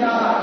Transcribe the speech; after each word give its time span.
God. 0.00 0.39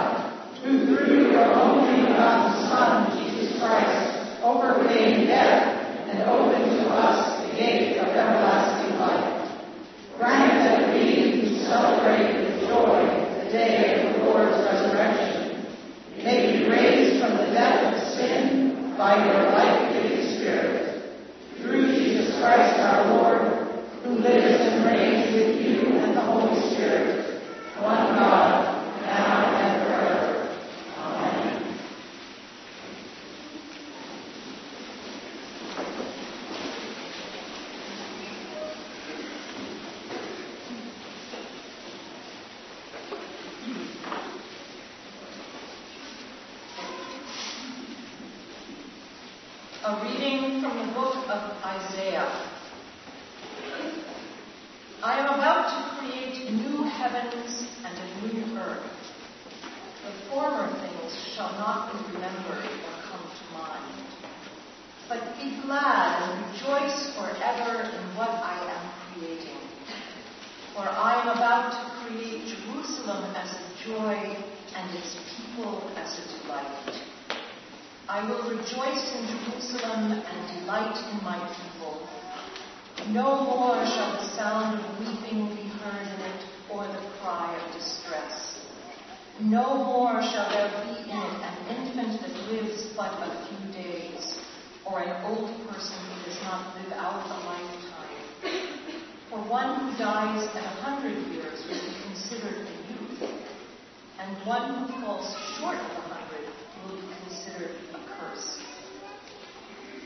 One 104.47 104.87
who 104.87 105.01
falls 105.01 105.35
short 105.59 105.75
of 105.75 105.91
a 105.91 106.01
hundred 106.07 106.47
will 106.83 106.95
be 106.95 107.07
considered 107.27 107.75
a 107.93 107.99
curse. 108.15 108.61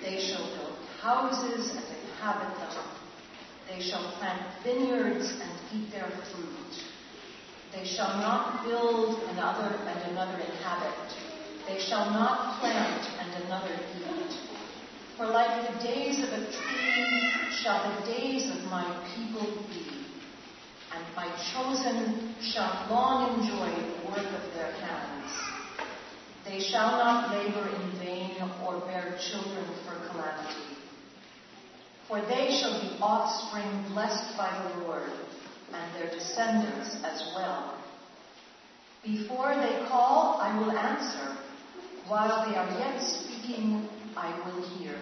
They 0.01 0.19
shall 0.19 0.43
build 0.57 0.77
houses 1.00 1.69
and 1.69 1.86
inhabit 2.10 2.57
them. 2.57 2.86
They 3.69 3.81
shall 3.81 4.12
plant 4.17 4.41
vineyards 4.63 5.29
and 5.29 5.51
eat 5.74 5.91
their 5.91 6.10
fruit. 6.10 6.74
They 7.71 7.86
shall 7.86 8.17
not 8.17 8.65
build 8.65 9.21
another 9.29 9.75
and 9.88 10.12
another 10.12 10.39
inhabit. 10.41 11.13
They 11.67 11.79
shall 11.79 12.10
not 12.10 12.60
plant 12.60 13.07
and 13.21 13.43
another 13.45 13.75
eat. 13.95 14.33
For 15.17 15.27
like 15.27 15.71
the 15.71 15.83
days 15.83 16.17
of 16.17 16.33
a 16.33 16.51
tree 16.51 17.31
shall 17.62 18.01
the 18.01 18.12
days 18.12 18.50
of 18.50 18.63
my 18.71 18.86
people 19.15 19.45
be, 19.69 19.80
and 20.93 21.15
my 21.15 21.27
chosen 21.53 22.36
shall 22.41 22.88
long 22.89 23.39
enjoy 23.39 23.69
the 23.69 24.10
work 24.10 24.25
of 24.25 24.53
their 24.53 24.71
hands. 24.71 25.31
They 26.45 26.60
shall 26.60 26.91
not 26.91 27.31
labor 27.31 27.69
in 27.69 28.00
vain 28.00 28.41
or 28.65 28.79
bear 28.81 29.17
children 29.31 29.65
for 29.86 29.95
calamity. 30.10 30.71
For 32.07 32.19
they 32.21 32.60
shall 32.60 32.81
be 32.81 32.98
offspring 33.01 33.93
blessed 33.93 34.38
by 34.38 34.51
the 34.67 34.83
Lord, 34.83 35.10
and 35.74 35.95
their 35.95 36.10
descendants 36.12 36.98
as 37.05 37.31
well. 37.36 37.77
Before 39.03 39.55
they 39.55 39.86
call, 39.88 40.39
I 40.41 40.60
will 40.60 40.71
answer. 40.71 41.38
While 42.07 42.50
they 42.50 42.55
are 42.57 42.69
yet 42.79 43.01
speaking, 43.01 43.88
I 44.17 44.38
will 44.45 44.62
hear. 44.77 44.95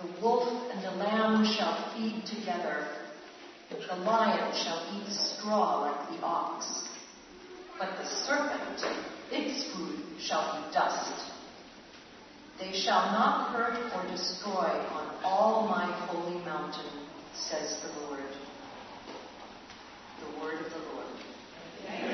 The 0.00 0.08
wolf 0.22 0.70
and 0.72 0.82
the 0.82 0.92
lamb 0.92 1.44
shall 1.44 1.92
feed 1.92 2.24
together. 2.26 2.83
The 3.94 4.00
lion 4.00 4.52
shall 4.56 4.82
eat 4.92 5.12
straw 5.12 5.82
like 5.82 6.10
the 6.10 6.26
ox. 6.26 6.66
But 7.78 7.90
the 7.96 8.04
serpent, 8.04 8.82
its 9.30 9.72
food 9.72 10.00
shall 10.18 10.52
be 10.52 10.74
dust. 10.74 11.30
They 12.58 12.72
shall 12.72 13.12
not 13.12 13.52
hurt 13.52 13.78
or 13.94 14.10
destroy 14.10 14.50
on 14.52 15.14
all 15.22 15.68
my 15.68 15.84
holy 16.06 16.44
mountain, 16.44 16.90
says 17.34 17.80
the 17.82 18.00
Lord. 18.00 18.24
The 20.20 20.40
word 20.40 20.66
of 20.66 20.72
the 20.72 20.78
Lord. 20.78 21.06
Thank 21.86 22.13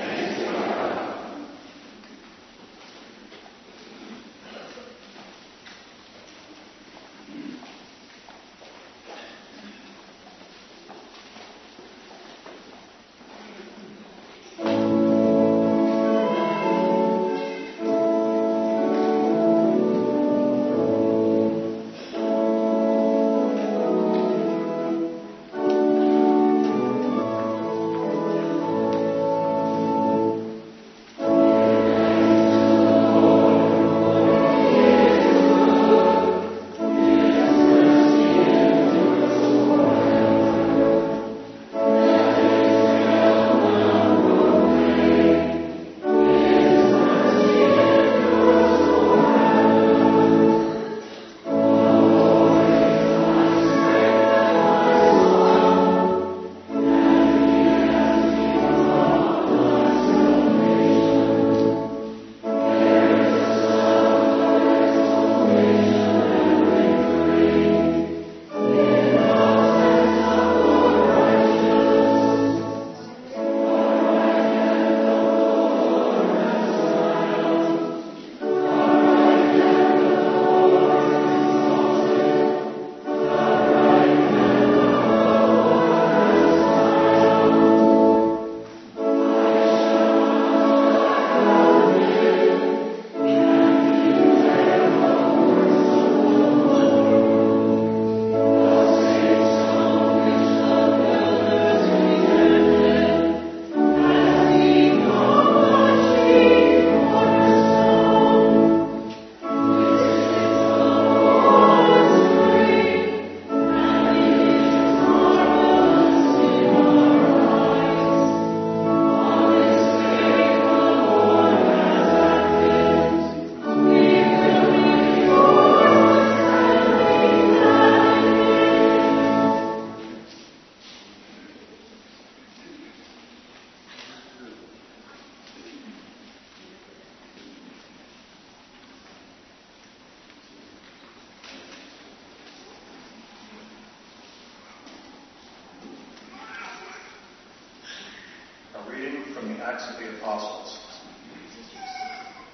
Acts 149.70 149.86
of 149.86 150.02
the 150.02 150.10
Apostles. 150.18 150.82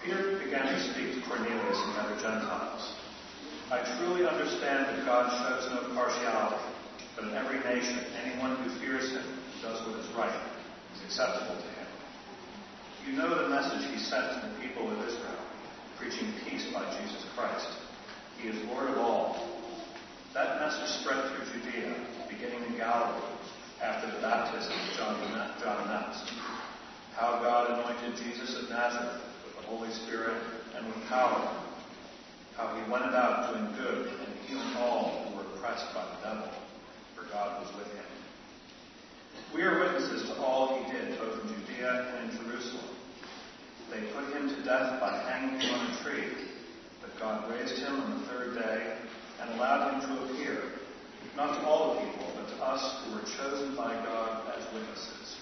Peter 0.04 0.36
began 0.36 0.68
to 0.68 0.76
speak 0.92 1.16
to 1.16 1.24
Cornelius 1.24 1.80
and 1.80 1.96
the 1.96 2.00
other 2.04 2.20
Gentiles. 2.20 2.92
I 3.72 3.80
truly 3.96 4.28
understand 4.28 4.84
that 4.84 5.00
God 5.08 5.32
shows 5.32 5.64
no 5.72 5.96
partiality, 5.96 6.60
but 7.16 7.24
in 7.24 7.32
every 7.32 7.56
nation, 7.64 8.04
anyone 8.20 8.60
who 8.60 8.68
fears 8.84 9.12
him 9.12 9.24
and 9.24 9.62
does 9.64 9.80
what 9.88 9.96
is 9.96 10.12
right 10.12 10.44
is 10.92 11.08
acceptable 11.08 11.56
to 11.56 11.70
him. 11.80 11.88
You 13.08 13.12
know 13.16 13.32
the 13.32 13.48
message 13.48 13.88
he 13.88 13.96
sent 13.96 14.36
to 14.36 14.52
the 14.52 14.60
people 14.60 14.84
of 14.84 15.00
Israel, 15.08 15.40
preaching 15.96 16.28
peace 16.44 16.68
by 16.68 16.84
Jesus 17.00 17.24
Christ. 17.34 17.80
He 18.36 18.48
is 18.48 18.62
Lord 18.68 18.90
of 18.90 18.98
all. 18.98 19.56
That 20.34 20.60
message 20.60 21.00
spread 21.00 21.32
through 21.32 21.48
Judea, 21.48 21.96
beginning 22.28 22.62
in 22.68 22.76
Galilee, 22.76 23.24
after 23.80 24.12
the 24.12 24.20
baptism 24.20 24.68
of 24.68 24.96
John, 24.98 25.16
John 25.64 25.88
announced. 25.88 26.65
How 27.16 27.40
God 27.40 27.70
anointed 27.70 28.22
Jesus 28.22 28.62
of 28.62 28.68
Nazareth 28.68 29.22
with 29.44 29.56
the 29.56 29.62
Holy 29.72 29.90
Spirit 29.90 30.36
and 30.76 30.86
with 30.86 31.08
power 31.08 31.62
how 32.56 32.74
he 32.74 32.90
went 32.90 33.04
about 33.04 33.52
doing 33.52 33.68
good 33.76 34.08
and 34.08 34.32
healing 34.48 34.76
all 34.76 35.28
who 35.28 35.36
were 35.36 35.42
oppressed 35.54 35.92
by 35.94 36.04
the 36.04 36.28
devil, 36.28 36.48
for 37.14 37.24
God 37.30 37.60
was 37.60 37.74
with 37.76 37.92
him. 37.92 38.04
We 39.54 39.62
are 39.62 39.78
witnesses 39.78 40.28
to 40.28 40.34
all 40.40 40.82
he 40.82 40.92
did, 40.92 41.18
both 41.18 41.40
in 41.42 41.48
Judea 41.48 42.16
and 42.16 42.32
in 42.32 42.38
Jerusalem. 42.38 42.96
They 43.90 44.00
put 44.12 44.32
him 44.32 44.48
to 44.48 44.62
death 44.64 45.00
by 45.00 45.20
hanging 45.28 45.60
him 45.60 45.74
on 45.74 45.86
a 45.92 46.02
tree, 46.02 46.48
but 47.02 47.18
God 47.20 47.50
raised 47.50 47.78
him 47.78 48.00
on 48.00 48.20
the 48.20 48.26
third 48.26 48.54
day 48.54 48.96
and 49.40 49.50
allowed 49.50 50.02
him 50.02 50.16
to 50.16 50.24
appear, 50.24 50.62
not 51.36 51.60
to 51.60 51.66
all 51.66 51.94
the 51.94 52.00
people, 52.00 52.32
but 52.36 52.48
to 52.48 52.64
us 52.64 53.04
who 53.04 53.14
were 53.14 53.24
chosen 53.36 53.76
by 53.76 53.92
God 54.04 54.52
as 54.56 54.64
witnesses, 54.72 55.36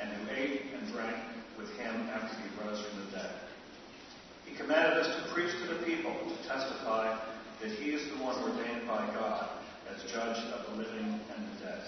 and 0.00 0.10
who 0.10 0.34
ate 0.34 0.62
and 0.74 0.92
drank 0.92 1.16
with 1.58 1.70
him 1.76 2.08
after 2.12 2.36
he 2.36 2.48
rose 2.60 2.84
from 2.84 3.04
the 3.04 3.10
dead. 3.16 3.34
He 4.46 4.56
commanded 4.56 4.98
us 4.98 5.08
to 5.16 5.34
preach 5.34 5.52
to 5.62 5.74
the 5.74 5.84
people, 5.84 6.12
to 6.12 6.48
testify 6.48 7.18
that 7.60 7.70
he 7.70 7.90
is 7.90 8.08
the 8.10 8.22
one 8.22 8.36
ordained 8.42 8.86
by 8.86 9.06
God 9.14 9.48
as 9.90 10.02
judge 10.10 10.38
of 10.52 10.70
the 10.70 10.82
living 10.82 11.20
and 11.34 11.48
the 11.50 11.64
dead. 11.64 11.82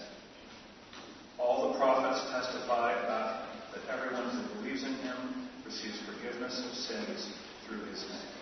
All 1.38 1.72
the 1.72 1.78
prophets 1.78 2.30
testify 2.30 2.92
about 3.04 3.48
that 3.74 3.82
everyone 3.92 4.30
who 4.30 4.60
believes 4.60 4.82
in 4.82 4.94
him 4.94 5.48
receives 5.64 6.00
forgiveness 6.06 6.58
of 6.64 6.72
sins 6.74 7.32
through 7.66 7.84
his 7.84 8.02
name. 8.08 8.32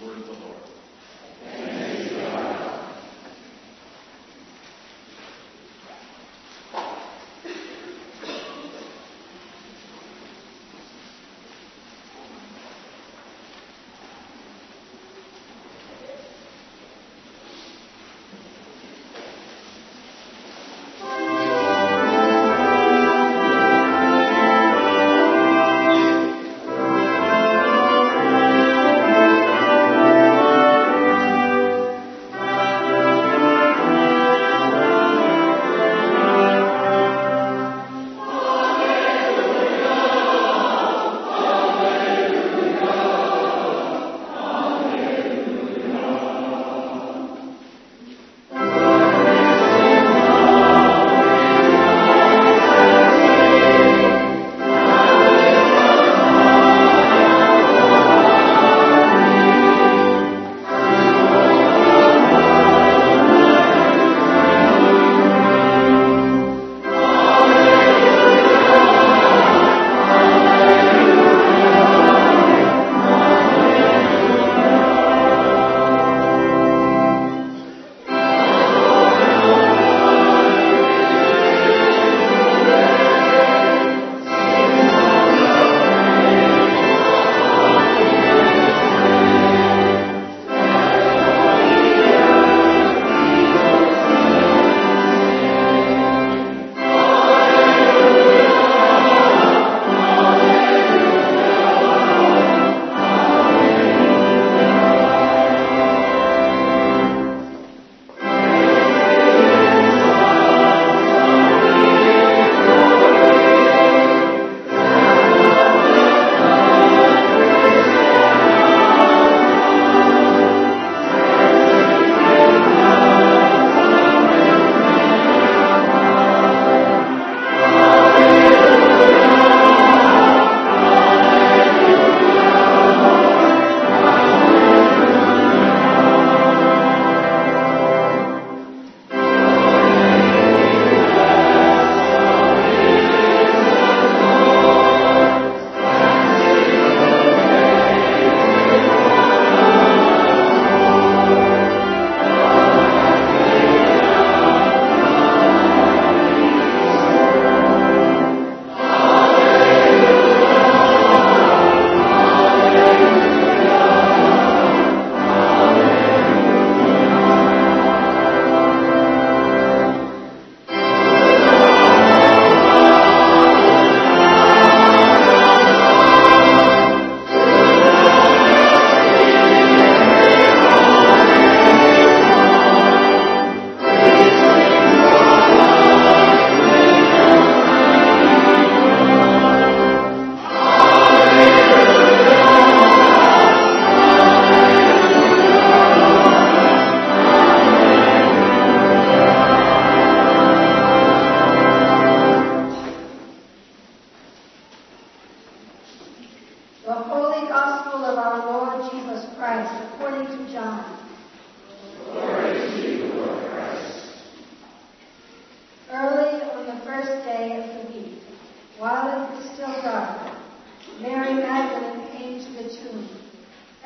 The 0.00 0.06
word 0.06 0.18
of 0.18 0.26
the 0.26 0.32
Lord. 0.32 0.62
While 1.42 2.15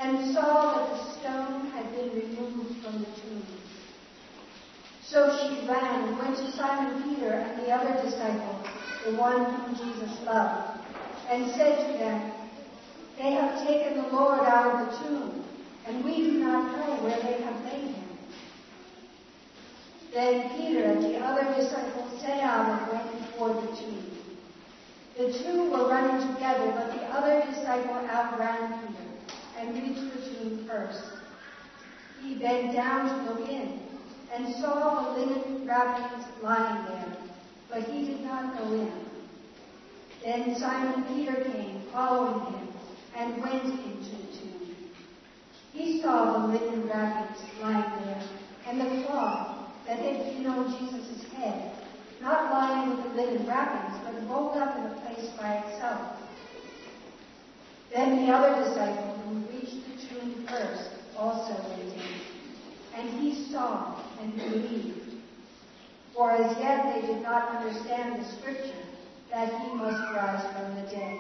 and 0.01 0.35
saw 0.35 0.77
that 0.77 0.91
the 0.97 1.13
stone 1.13 1.71
had 1.73 1.95
been 1.95 2.09
removed 2.15 2.83
from 2.83 3.01
the 3.01 3.07
tomb. 3.21 3.47
So 5.03 5.29
she 5.37 5.69
ran 5.69 6.09
and 6.09 6.19
went 6.19 6.37
to 6.39 6.51
Simon 6.53 7.03
Peter 7.03 7.33
and 7.33 7.61
the 7.61 7.71
other 7.71 8.03
disciple, 8.03 8.61
the 9.05 9.17
one 9.17 9.45
whom 9.45 9.75
Jesus 9.75 10.19
loved, 10.25 10.81
and 11.29 11.51
said 11.51 11.87
to 11.87 11.99
them, 11.99 12.33
They 13.19 13.33
have 13.33 13.67
taken 13.67 14.03
the 14.03 14.09
Lord 14.09 14.41
out 14.41 14.75
of 14.75 14.91
the 14.91 15.09
tomb, 15.09 15.45
and 15.87 16.03
we 16.03 16.17
do 16.17 16.33
not 16.39 16.79
know 16.79 17.05
where 17.05 17.21
they 17.21 17.43
have 17.43 17.63
laid 17.67 17.95
him. 17.95 18.09
Then 20.15 20.51
Peter 20.57 20.85
and 20.85 21.05
the 21.05 21.19
other 21.19 21.55
disciple 21.55 22.09
set 22.19 22.41
out 22.41 22.81
and 22.81 22.93
went 22.93 23.27
before 23.27 23.53
the 23.55 23.77
tomb. 23.77 24.11
The 25.19 25.39
two 25.39 25.71
were 25.71 25.89
running 25.89 26.35
together, 26.35 26.73
but 26.75 26.95
the 26.95 27.03
other 27.15 27.45
disciple 27.51 27.97
outran 28.09 28.89
Peter 28.89 29.00
and 29.61 29.75
reached 29.75 30.14
the 30.14 30.20
tomb 30.23 30.66
first. 30.66 31.05
He 32.23 32.37
bent 32.37 32.75
down 32.75 33.27
to 33.27 33.33
look 33.33 33.49
in 33.49 33.81
and 34.35 34.55
saw 34.57 35.14
the 35.14 35.20
linen 35.20 35.66
wrappings 35.66 36.25
lying 36.42 36.85
there, 36.87 37.16
but 37.68 37.83
he 37.85 38.07
did 38.07 38.23
not 38.23 38.59
go 38.59 38.73
in. 38.73 38.92
Then 40.25 40.57
Simon 40.59 41.05
Peter 41.14 41.44
came, 41.44 41.83
following 41.92 42.55
him, 42.55 42.68
and 43.16 43.42
went 43.42 43.64
into 43.64 44.11
the 44.11 44.38
tomb. 44.38 44.77
He 45.73 46.01
saw 46.01 46.46
the 46.46 46.53
linen 46.53 46.87
wrappings 46.88 47.40
lying 47.61 48.05
there, 48.05 48.23
and 48.66 48.81
the 48.81 49.07
cloth 49.07 49.73
that 49.87 49.99
had 49.99 50.37
been 50.37 50.46
on 50.46 50.79
Jesus' 50.79 51.31
head, 51.33 51.73
not 52.23 52.51
lying 52.51 52.96
with 52.96 53.05
the 53.05 53.23
linen 53.23 53.46
wrappings, 53.46 54.01
but 54.05 54.29
rolled 54.29 54.57
up 54.57 54.79
in 54.79 54.87
a 54.87 55.01
place 55.01 55.31
by 55.38 55.55
itself. 55.55 56.16
Then 57.92 58.25
the 58.25 58.33
other 58.33 58.64
disciple 58.64 59.19
first 60.51 60.91
also 61.17 61.55
in, 61.81 61.93
and 62.97 63.21
he 63.21 63.51
saw 63.51 64.03
and 64.21 64.35
believed. 64.37 65.15
For 66.15 66.33
as 66.33 66.59
yet 66.59 66.95
they 66.95 67.07
did 67.07 67.23
not 67.23 67.57
understand 67.57 68.21
the 68.21 68.29
scripture 68.37 68.85
that 69.31 69.49
he 69.63 69.75
must 69.75 70.01
rise 70.13 70.43
from 70.53 70.75
the 70.75 70.91
dead. 70.91 71.19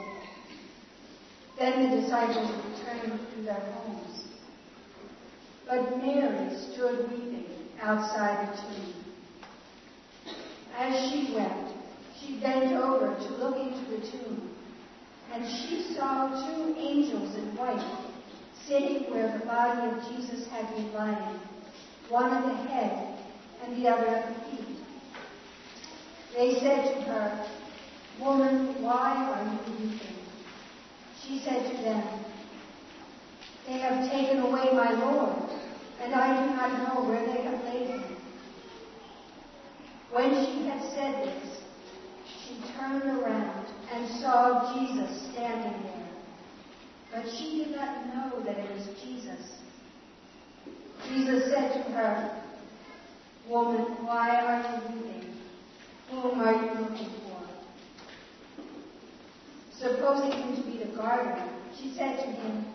Then 1.56 1.90
the 1.90 2.00
disciples 2.02 2.50
returned 2.50 3.20
to 3.34 3.42
their 3.42 3.60
homes. 3.60 4.24
But 5.66 5.98
Mary 5.98 6.56
stood 6.72 7.10
weeping 7.10 7.46
outside 7.80 8.48
the 8.48 8.62
tomb. 8.62 8.94
As 10.76 11.10
she 11.10 11.34
wept, 11.34 11.72
she 12.18 12.40
bent 12.40 12.72
over 12.72 13.14
to 13.14 13.34
look 13.36 13.56
into 13.56 13.90
the 13.90 14.10
tomb, 14.10 14.50
and 15.32 15.44
she 15.46 15.94
saw 15.94 16.28
two 16.28 16.74
angels 16.76 17.36
in 17.36 17.56
white 17.56 17.78
sitting 18.66 19.10
where 19.12 19.38
the 19.38 19.44
body 19.46 19.88
of 19.88 20.02
Jesus 20.08 20.46
had 20.48 20.68
been 20.74 20.92
lying, 20.92 21.40
one 22.08 22.32
at 22.32 22.44
the 22.44 22.70
head 22.70 23.18
and 23.64 23.76
the 23.76 23.88
other 23.88 24.06
at 24.06 24.28
the 24.28 24.56
feet. 24.56 24.76
They 26.36 26.60
said 26.60 26.94
to 26.94 27.00
her, 27.02 27.46
Woman, 28.20 28.82
why 28.82 29.16
are 29.16 29.44
you 29.44 29.88
weeping? 29.88 30.16
She 31.22 31.40
said 31.40 31.70
to 31.70 31.82
them, 31.82 32.24
They 33.66 33.78
have 33.78 34.10
taken 34.10 34.40
away 34.40 34.70
my 34.72 34.92
Lord 34.92 35.50
and 36.02 36.14
I 36.14 36.48
do 36.48 36.56
not 36.56 36.94
know 36.94 37.08
where 37.08 37.26
they 37.26 37.42
have 37.42 37.62
laid 37.64 37.88
him. 37.88 38.16
When 40.10 40.30
she 40.30 40.66
had 40.66 40.82
said 40.94 41.26
this, 41.26 41.58
she 42.26 42.60
turned 42.76 43.04
around 43.04 43.66
and 43.92 44.08
saw 44.20 44.74
Jesus 44.74 45.30
standing 45.32 45.82
there. 45.82 45.89
But 47.12 47.24
she 47.36 47.64
did 47.64 47.76
not 47.76 48.06
know 48.06 48.40
that 48.44 48.58
it 48.58 48.70
was 48.70 48.86
Jesus. 49.02 49.58
Jesus 51.08 51.52
said 51.52 51.72
to 51.72 51.90
her, 51.92 52.42
Woman, 53.48 54.06
why 54.06 54.36
are 54.36 54.60
you 54.62 54.94
weeping? 54.94 55.34
Whom 56.10 56.40
are 56.40 56.52
you 56.52 56.80
looking 56.80 57.10
for? 57.24 57.42
Supposing 59.76 60.32
him 60.32 60.56
to 60.56 60.62
be 60.70 60.78
the 60.84 60.96
gardener, 60.96 61.48
she 61.76 61.94
said 61.96 62.16
to 62.18 62.26
him, 62.26 62.66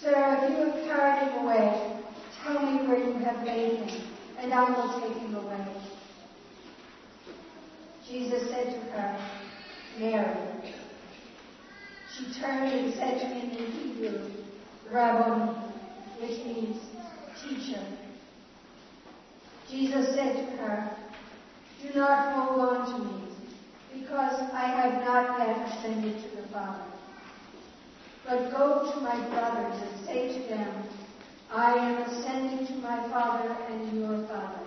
Sir, 0.00 0.38
if 0.42 0.50
you 0.50 0.64
have 0.64 0.84
carried 0.84 1.32
him 1.32 1.44
away, 1.44 1.98
Tell 2.42 2.60
me 2.60 2.86
where 2.86 2.98
you 2.98 3.12
have 3.24 3.44
laid 3.44 3.80
him, 3.80 4.08
and 4.38 4.54
I 4.54 4.70
will 4.70 5.00
take 5.00 5.16
him 5.18 5.34
away. 5.34 5.66
Jesus 8.08 8.48
said 8.48 8.66
to 8.66 8.80
her, 8.92 9.30
Mary. 9.98 10.74
She 12.18 12.24
turned 12.40 12.72
and 12.72 12.94
said 12.94 13.20
to 13.20 13.26
him 13.26 13.50
in 13.50 13.72
Hebrew, 13.72 14.30
Rabboni, 14.90 15.52
which 16.18 16.44
means 16.44 16.82
teacher. 17.40 17.80
Jesus 19.70 20.16
said 20.16 20.34
to 20.34 20.56
her, 20.56 20.96
Do 21.80 21.96
not 21.96 22.34
hold 22.34 22.60
on 22.60 22.92
to 22.92 23.04
me, 23.04 23.22
because 24.00 24.34
I 24.52 24.66
have 24.66 25.04
not 25.04 25.38
yet 25.38 25.68
ascended 25.68 26.20
to 26.24 26.36
the 26.42 26.48
Father. 26.48 26.82
But 28.26 28.50
go 28.50 28.90
to 28.92 29.00
my 29.00 29.28
brothers 29.28 29.80
and 29.80 30.04
say 30.04 30.40
to 30.42 30.48
them, 30.48 30.88
I 31.52 31.74
am 31.74 32.02
ascending 32.02 32.66
to 32.66 32.74
my 32.82 33.08
Father 33.10 33.56
and 33.70 33.92
your 33.96 34.26
Father, 34.26 34.66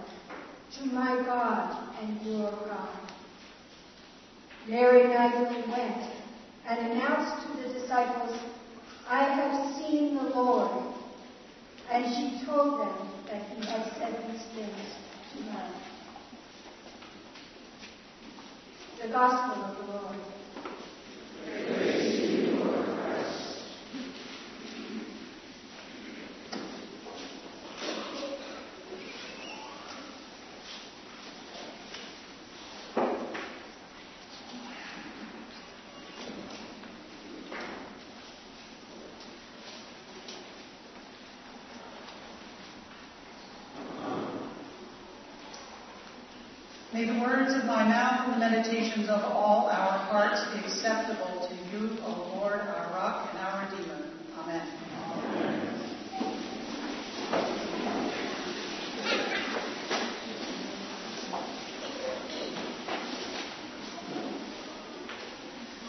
to 0.77 0.85
my 0.85 1.21
God 1.25 1.95
and 2.01 2.21
your 2.21 2.49
God. 2.49 2.89
Mary 4.67 5.07
Magdalene 5.09 5.69
went 5.69 6.20
and 6.67 6.91
announced 6.91 7.47
to 7.47 7.57
the 7.57 7.79
disciples, 7.79 8.37
I 9.07 9.23
have 9.23 9.75
seen 9.77 10.15
the 10.15 10.23
Lord. 10.23 10.95
And 11.91 12.05
she 12.15 12.45
told 12.45 12.79
them 12.79 13.09
that 13.27 13.41
he 13.49 13.65
had 13.65 13.91
said 13.97 14.23
these 14.31 14.43
things 14.55 14.95
to 15.35 15.43
her. 15.51 15.71
The 19.01 19.07
Gospel 19.09 19.63
of 19.63 19.77
the 19.77 19.93
Lord. 19.93 20.15
May 46.93 47.05
the 47.05 47.19
words 47.21 47.55
of 47.55 47.63
my 47.65 47.85
mouth 47.85 48.27
and 48.27 48.30
the 48.30 48.30
meditations 48.41 49.07
of 49.07 49.21
all 49.23 49.67
our 49.67 49.99
hearts 50.09 50.41
acceptable 50.65 51.47
to 51.47 51.53
you, 51.77 51.95
O 52.01 52.37
Lord, 52.37 52.59
our 52.59 52.89
rock 52.91 53.29
and 53.29 53.39
our 53.39 53.69
redeemer. 53.69 54.01
Amen. 54.39 54.67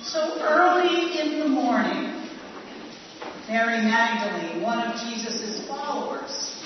So 0.03 0.39
early 0.43 1.21
in 1.21 1.41
the 1.41 1.49
morning, 1.49 2.29
Mary 3.49 3.79
Magdalene, 3.79 4.61
one 4.61 4.79
of 4.79 5.01
Jesus' 5.01 5.67
followers, 5.67 6.63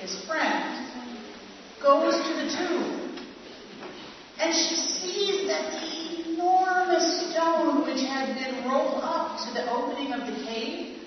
his 0.00 0.24
friend, 0.26 0.86
goes 1.82 2.14
to 2.14 2.34
the 2.34 2.56
tomb 2.56 2.98
and 4.40 4.54
she 4.54 4.76
sees 4.76 5.48
that 5.48 5.72
the 5.72 6.30
enormous 6.30 7.32
stone 7.32 7.84
which 7.84 8.00
had 8.06 8.34
been 8.36 8.68
rolled 8.68 9.02
up 9.02 9.38
to 9.44 9.52
the 9.52 9.68
opening 9.70 10.12
of 10.12 10.20
the 10.26 10.44
cave 10.44 10.98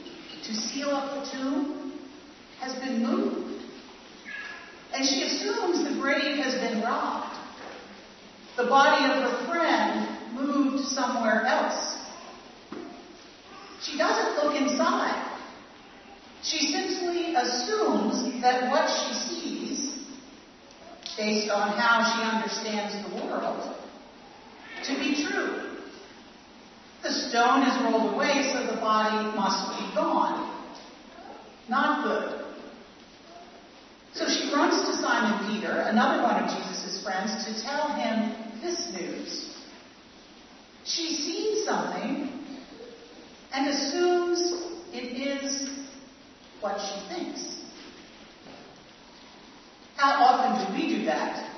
to 0.43 0.53
seal 0.53 0.89
up 0.89 1.23
the 1.23 1.31
tomb 1.31 1.93
has 2.59 2.75
been 2.83 3.01
moved. 3.01 3.63
And 4.93 5.07
she 5.07 5.23
assumes 5.23 5.87
the 5.87 6.01
grave 6.01 6.43
has 6.43 6.55
been 6.55 6.81
robbed. 6.81 7.37
The 8.57 8.65
body 8.65 9.05
of 9.05 9.31
her 9.31 9.47
friend 9.47 10.35
moved 10.35 10.89
somewhere 10.89 11.45
else. 11.45 11.97
She 13.81 13.97
doesn't 13.97 14.43
look 14.43 14.55
inside. 14.59 15.29
She 16.43 16.73
simply 16.73 17.33
assumes 17.35 18.41
that 18.41 18.69
what 18.69 18.89
she 18.89 19.13
sees 19.13 19.91
based 21.17 21.49
on 21.51 21.77
how 21.77 22.01
she 22.11 22.23
understands 22.23 22.93
the 23.07 23.23
world, 23.23 23.75
to 24.83 24.95
be 24.95 25.23
true. 25.23 25.77
The 27.03 27.11
stone 27.11 27.63
is 27.63 27.81
rolled 27.83 28.13
away, 28.13 28.51
so 28.53 28.73
the 28.73 28.79
body 28.79 29.35
must 29.35 29.77
be 29.79 29.95
gone. 29.95 30.65
Not 31.69 32.03
good. 32.03 32.45
So 34.13 34.25
she 34.27 34.53
runs 34.53 34.85
to 34.87 34.95
Simon 34.97 35.47
Peter, 35.47 35.71
another 35.87 36.23
one 36.23 36.43
of 36.43 36.49
Jesus' 36.49 37.03
friends, 37.03 37.45
to 37.45 37.63
tell 37.63 37.93
him 37.93 38.35
this 38.61 38.91
news. 38.91 39.55
She's 40.83 41.19
seen 41.19 41.65
something 41.65 42.29
and 43.53 43.67
assumes 43.67 44.39
it 44.91 45.05
is 45.15 45.69
what 46.59 46.79
she 46.79 47.15
thinks. 47.15 47.61
How 50.01 50.23
often 50.23 50.73
that? 51.05 51.49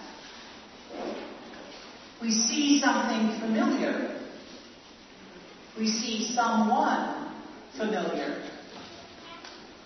We 2.21 2.31
see 2.31 2.79
something 2.79 3.39
familiar. 3.39 4.21
We 5.77 5.87
see 5.87 6.33
someone 6.33 7.33
familiar. 7.77 8.43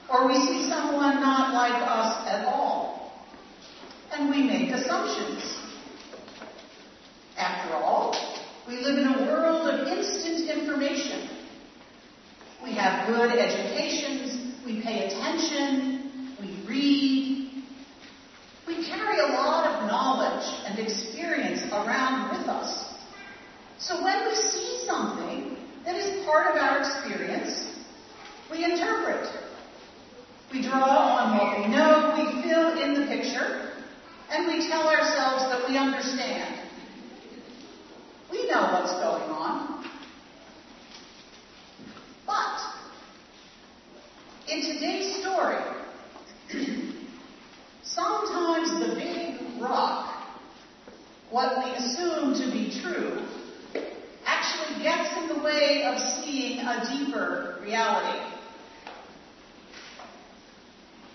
Or 0.10 0.28
we 0.28 0.36
see 0.36 0.70
someone 0.70 1.22
not 1.22 1.54
like 1.54 1.82
us 1.82 2.28
at 2.28 2.46
all. 2.46 3.14
And 4.12 4.30
we 4.30 4.44
make 4.44 4.72
assumptions. 4.72 5.44
After 7.38 7.76
all, 7.76 8.16
we 8.68 8.78
live 8.78 8.98
in 8.98 9.08
a 9.08 9.26
world 9.26 9.68
of 9.70 9.88
instant 9.88 10.50
information. 10.50 11.30
We 12.64 12.74
have 12.74 13.08
good 13.08 13.32
educations, 13.32 14.56
we 14.66 14.82
pay 14.82 15.08
attention, 15.08 16.36
we 16.42 16.64
read. 16.68 17.64
We 18.68 18.86
carry 18.86 19.20
a 19.20 19.34
lot 19.34 19.68
of 19.68 19.88
knowledge 19.88 20.46
and 20.66 20.80
experience 20.80 21.62
around 21.72 22.38
with 22.38 22.48
us. 22.50 22.94
So 23.88 24.04
when 24.04 24.28
we 24.28 24.36
see 24.36 24.84
something 24.86 25.56
that 25.86 25.96
is 25.96 26.26
part 26.26 26.54
of 26.54 26.62
our 26.62 26.80
experience, 26.80 27.74
we 28.52 28.66
interpret. 28.66 29.30
We 30.52 30.62
draw 30.62 30.84
on 30.84 31.38
what 31.38 31.58
we 31.58 31.68
know, 31.74 32.14
we 32.18 32.42
fill 32.44 32.84
in 32.84 33.00
the 33.00 33.08
picture, 33.08 33.72
and 34.30 34.48
we 34.48 34.68
tell 34.68 34.90
ourselves 34.90 35.44
that 35.46 35.70
we 35.70 35.78
understand. 35.78 36.68
We 38.30 38.50
know 38.50 38.62
what's 38.74 38.92
going 38.92 39.32
on. 39.32 39.86
But, 42.26 42.60
in 44.50 44.64
today's 44.64 45.22
story, 45.22 45.64
sometimes 47.84 48.70
the 48.82 48.96
big 48.96 49.62
rock, 49.62 50.14
what 51.30 51.64
we 51.64 51.72
assume 51.72 52.34
to 52.34 52.52
be 52.52 52.82
true, 52.82 53.26
actually 54.58 54.84
gets 54.84 55.18
in 55.18 55.28
the 55.38 55.44
way 55.44 55.84
of 55.84 56.00
seeing 56.00 56.60
a 56.60 56.98
deeper 56.98 57.58
reality. 57.62 58.34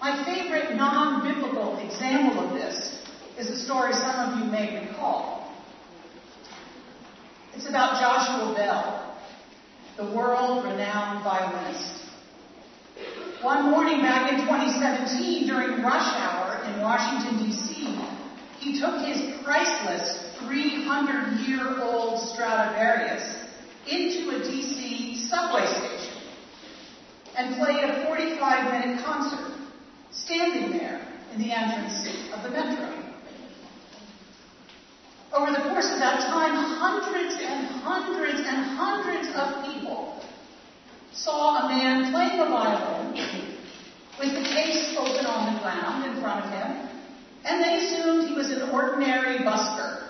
My 0.00 0.24
favorite 0.24 0.76
non 0.76 1.22
biblical 1.22 1.78
example 1.78 2.44
of 2.44 2.54
this 2.54 3.04
is 3.38 3.48
a 3.48 3.56
story 3.56 3.92
some 3.92 4.32
of 4.32 4.38
you 4.38 4.50
may 4.50 4.86
recall. 4.86 5.54
It's 7.54 7.68
about 7.68 8.00
Joshua 8.00 8.54
Bell, 8.54 9.18
the 9.96 10.16
world 10.16 10.64
renowned 10.64 11.22
violinist. 11.22 12.00
One 13.42 13.70
morning 13.70 14.00
back 14.00 14.32
in 14.32 14.40
2017, 14.40 15.46
during 15.46 15.82
rush 15.82 16.14
hour 16.14 16.64
in 16.64 16.80
Washington, 16.80 17.44
D.C., 17.44 17.91
he 18.62 18.78
took 18.78 19.04
his 19.04 19.42
priceless 19.42 20.36
300 20.38 21.40
year 21.40 21.82
old 21.82 22.20
Stradivarius 22.30 23.44
into 23.90 24.30
a 24.30 24.38
D.C. 24.38 25.16
subway 25.28 25.66
station 25.66 26.22
and 27.36 27.56
played 27.56 27.82
a 27.82 28.06
45 28.06 28.72
minute 28.72 29.04
concert, 29.04 29.52
standing 30.12 30.78
there 30.78 31.04
in 31.34 31.42
the 31.42 31.50
entrance 31.50 32.06
of 32.32 32.42
the 32.44 32.50
metro. 32.50 33.02
Over 35.32 35.50
the 35.50 35.68
course 35.70 35.90
of 35.90 35.98
that 35.98 36.20
time, 36.28 36.54
hundreds 36.54 37.34
and 37.40 37.66
hundreds 37.82 38.40
and 38.46 38.76
hundreds 38.76 39.28
of 39.34 39.64
people 39.74 40.22
saw 41.12 41.66
a 41.66 41.68
man 41.68 42.12
playing 42.12 42.38
a 42.38 42.46
violin 42.46 43.14
with 44.20 44.34
the 44.34 44.48
case 44.48 44.94
open 44.96 45.26
on 45.26 45.54
the 45.54 45.60
ground 45.60 46.04
in 46.04 46.20
front 46.20 46.44
of 46.44 46.52
him, 46.52 46.91
and 47.44 47.62
they 47.62 47.84
assumed 47.84 48.28
he 48.28 48.34
was 48.34 48.50
an 48.50 48.70
ordinary 48.70 49.38
busker, 49.38 50.04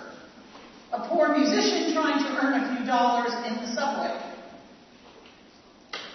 a 0.91 1.07
poor 1.07 1.37
musician 1.37 1.93
trying 1.93 2.23
to 2.23 2.29
earn 2.43 2.61
a 2.61 2.77
few 2.77 2.85
dollars 2.85 3.33
in 3.47 3.55
the 3.55 3.73
subway. 3.73 4.33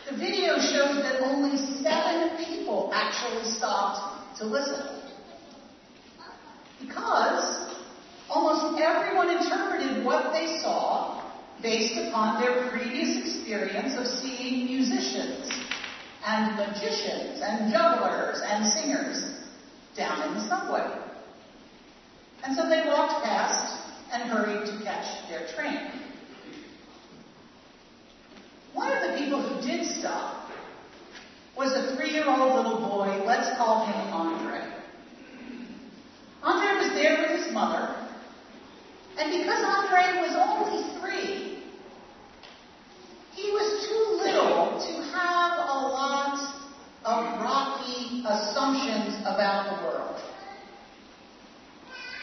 The 0.09 0.17
video 0.17 0.59
shows 0.59 1.03
that 1.03 1.21
only 1.23 1.57
seven 1.83 2.45
people 2.47 2.91
actually 2.95 3.51
stopped 3.51 4.39
to 4.39 4.47
listen. 4.47 5.03
Because 6.81 7.75
almost 8.31 8.81
everyone 8.81 9.31
interpreted 9.31 10.05
what 10.05 10.33
they 10.33 10.61
saw 10.63 11.29
based 11.61 11.99
upon 12.09 12.41
their 12.41 12.71
previous 12.71 13.19
experience 13.19 13.99
of 13.99 14.07
seeing 14.07 14.67
musicians 14.67 15.51
and 16.25 16.57
magicians 16.57 17.41
and 17.43 17.73
jugglers 17.73 18.41
and 18.47 18.65
singers 18.65 19.39
down 19.97 20.29
in 20.29 20.35
the 20.35 20.49
subway. 20.49 21.08
And 22.45 22.57
so 22.57 22.69
they 22.69 22.85
walked 22.87 23.25
past 23.25 23.83
and 24.13 24.31
hurried 24.31 24.67
to 24.67 24.85
catch 24.85 25.29
their 25.29 25.47
train. 25.55 25.91
One 28.75 28.93
of 28.93 29.11
the 29.11 29.19
people 29.19 29.43
who 29.43 29.61
did 29.67 29.87
stop 29.87 30.51
was 31.57 31.73
a 31.73 31.97
three-year-old 31.97 32.55
little 32.55 32.79
boy, 32.89 33.25
let's 33.27 33.57
call 33.57 33.87
him 33.87 34.15
Andre. 34.15 34.61
Andre 36.43 36.75
was 36.77 36.93
there 36.95 37.19
with 37.19 37.45
his 37.45 37.53
mother, 37.53 37.97
and 39.19 39.43
because 39.43 39.65
Andre 39.65 40.23
was 40.23 40.37
only 40.39 41.01
three, 41.01 41.65
he 43.35 43.51
was 43.51 43.89
too 43.89 44.23
little 44.23 44.79
to 44.79 45.03
have 45.11 45.59
a 45.59 45.79
lot 45.91 46.39
of 47.05 47.41
rocky 47.41 48.23
assumptions 48.25 49.19
about 49.27 49.67
the 49.71 49.85
world. 49.85 50.21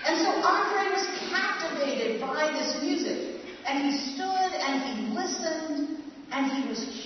And 0.08 0.18
so 0.20 0.30
Andre 0.30 0.92
was 0.94 1.08
captivated 1.30 2.22
by 2.22 2.52
this 2.54 2.82
music, 2.82 3.42
and 3.76 3.92
he 3.92 4.00
stood 4.14 4.54
and 4.54 4.82
he 4.84 5.14
listened 5.14 5.98
and 6.32 6.52
he 6.52 6.70
was 6.70 7.05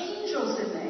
angels 0.00 0.58
in 0.58 0.72
there. 0.72 0.89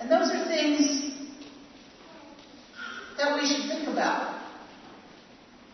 And 0.00 0.10
those 0.10 0.30
are 0.30 0.44
things 0.46 1.12
that 3.16 3.40
we 3.40 3.46
should 3.46 3.68
think 3.68 3.88
about 3.88 4.42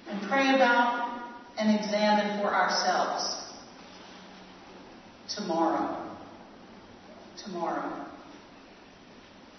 and 0.08 0.22
pray 0.28 0.54
about 0.54 1.22
and 1.58 1.78
examine 1.78 2.40
for 2.40 2.54
ourselves 2.54 3.42
tomorrow. 5.34 5.98
Tomorrow. 7.44 8.06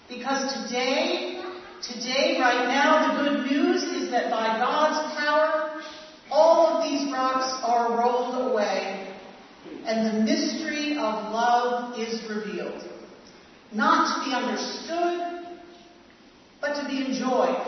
Because 0.08 0.64
today, 0.64 1.42
today, 1.82 2.38
right 2.40 2.68
now, 2.68 3.22
the 3.22 3.30
good 3.30 3.50
news 3.50 3.82
is 3.82 4.10
that 4.10 4.30
by 4.30 4.58
God's 4.58 5.14
power, 5.16 5.82
all 6.30 6.66
of 6.66 6.82
these 6.84 7.12
rocks 7.12 7.62
are 7.64 7.98
rolled 7.98 8.50
away 8.50 9.14
and 9.86 10.06
the 10.06 10.24
mystery 10.24 10.92
of 10.92 11.32
love 11.32 11.98
is 11.98 12.22
revealed 12.28 12.82
not 13.74 14.22
to 14.22 14.30
be 14.30 14.34
understood, 14.34 15.46
but 16.60 16.80
to 16.80 16.88
be 16.88 17.04
enjoyed, 17.04 17.66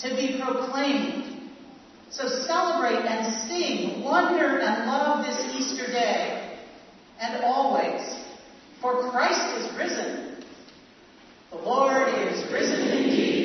to 0.00 0.08
be 0.16 0.40
proclaimed. 0.42 1.50
So 2.10 2.28
celebrate 2.28 3.04
and 3.04 3.34
sing, 3.48 4.02
wonder 4.04 4.58
and 4.58 4.86
love 4.86 5.24
this 5.24 5.54
Easter 5.54 5.86
day, 5.86 6.58
and 7.20 7.44
always, 7.44 8.24
for 8.80 9.10
Christ 9.10 9.56
is 9.58 9.76
risen. 9.76 10.44
The 11.50 11.56
Lord 11.56 12.08
is 12.08 12.52
risen 12.52 12.88
indeed. 12.88 13.43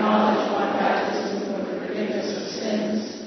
Acknowledge 0.00 0.50
one 0.50 0.72
baptism 0.78 1.40
for 1.44 1.58
the 1.62 1.86
forgiveness 1.86 2.34
of 2.34 2.48
sins. 2.48 3.20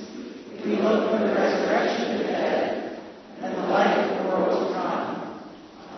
We 0.65 0.71
look 0.78 1.11
for 1.11 1.19
the 1.19 1.32
resurrection 1.32 2.13
of 2.13 2.17
the 2.17 2.24
dead 2.24 2.99
and 3.43 3.53
the 3.53 3.61
life 3.67 3.95
of 3.99 4.17
the 4.17 4.24
world 4.28 4.49
to 4.49 4.74
come. 4.74 5.05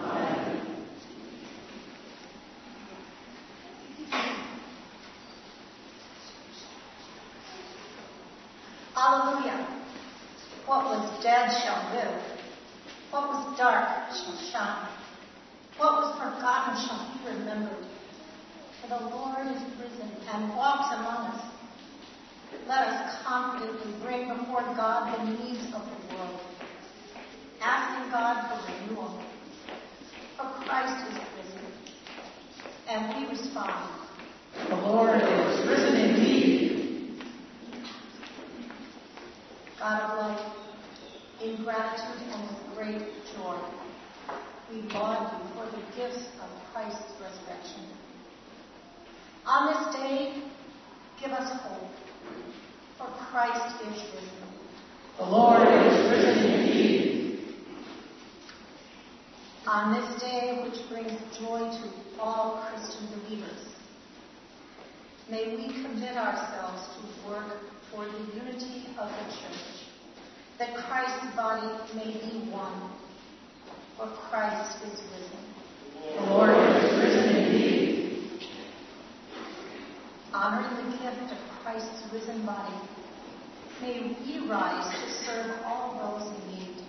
Amen. 0.03 0.65
Alleluia. 8.97 9.67
What 10.65 10.83
was 10.83 11.23
dead 11.23 11.51
shall 11.63 11.93
live. 11.93 12.21
What 13.11 13.29
was 13.29 13.57
dark 13.57 14.11
shall 14.11 14.37
shine. 14.51 14.89
What 15.77 15.91
was 16.01 16.15
forgotten 16.17 16.85
shall 16.85 17.13
be 17.13 17.39
remembered. 17.39 17.85
For 18.85 18.99
the 18.99 19.05
Lord 19.15 19.47
is 19.47 19.61
risen 19.79 20.11
and 20.31 20.49
walks 20.55 20.93
among 20.93 21.31
us. 21.33 21.45
Let 22.67 22.87
us 22.87 23.15
confidently 23.25 23.93
bring 24.03 24.27
before 24.27 24.61
God 24.61 25.17
the 25.17 25.23
needs 25.31 25.65
of 25.73 25.81
the 25.81 26.15
world, 26.15 26.39
asking 27.61 28.11
God 28.11 28.47
for 28.47 28.71
renewal. 28.71 29.23
For 30.37 30.43
Christ 30.65 31.07
is 31.09 31.17
risen. 31.35 31.65
And 32.87 33.15
we 33.15 33.31
respond, 33.31 33.89
The 34.69 34.75
Lord 34.75 35.19
is 35.19 35.67
risen 35.67 35.95
indeed. 35.95 37.23
God 39.79 40.01
of 40.01 40.17
life, 40.19 40.53
in 41.43 41.63
gratitude 41.63 42.21
and 42.33 42.41
with 42.49 42.77
great 42.77 43.01
joy, 43.35 43.57
we 44.71 44.81
laud 44.93 45.31
you 45.33 45.55
for 45.55 45.65
the 45.75 45.83
gifts 45.97 46.27
of 46.39 46.49
Christ's 46.71 47.13
resurrection. 47.19 47.85
On 49.47 49.67
this 49.67 49.95
day, 49.95 50.41
give 51.21 51.29
us 51.31 51.51
hope, 51.61 51.87
for 52.97 53.05
Christ 53.29 53.75
is 53.81 54.01
risen. 54.15 54.49
The 55.19 55.25
Lord 55.25 55.67
is 55.67 56.09
risen 56.09 56.51
indeed. 56.51 57.55
On 59.67 59.93
this 59.93 60.19
day, 60.19 60.63
which 60.63 60.89
brings 60.89 61.11
joy 61.37 61.59
to 61.59 62.19
all 62.19 62.65
Christian 62.69 63.07
believers, 63.19 63.69
may 65.29 65.55
we 65.55 65.67
commit 65.83 66.17
ourselves 66.17 66.81
to 66.95 67.29
work 67.29 67.53
toward 67.91 68.09
the 68.13 68.35
unity 68.35 68.87
of 68.97 69.09
the 69.09 69.25
church, 69.31 69.85
that 70.57 70.75
Christ's 70.75 71.35
body 71.35 71.67
may 71.93 72.13
be 72.13 72.49
one, 72.49 72.89
for 73.95 74.07
Christ 74.65 74.83
is 74.85 75.01
risen. 75.13 75.37
The 76.15 76.31
Lord 76.31 76.49
is 76.49 76.97
risen 76.97 77.35
indeed. 77.35 78.49
Honoring 80.33 80.91
the 80.91 80.97
gift 80.97 81.31
of 81.31 81.37
Christ's 81.61 82.03
risen 82.11 82.43
body, 82.47 82.73
may 83.81 84.17
we 84.25 84.49
rise 84.49 84.89
to 84.89 85.25
serve 85.25 85.51
all 85.65 86.17
those 86.17 86.33
in 86.33 86.47
need. 86.47 86.83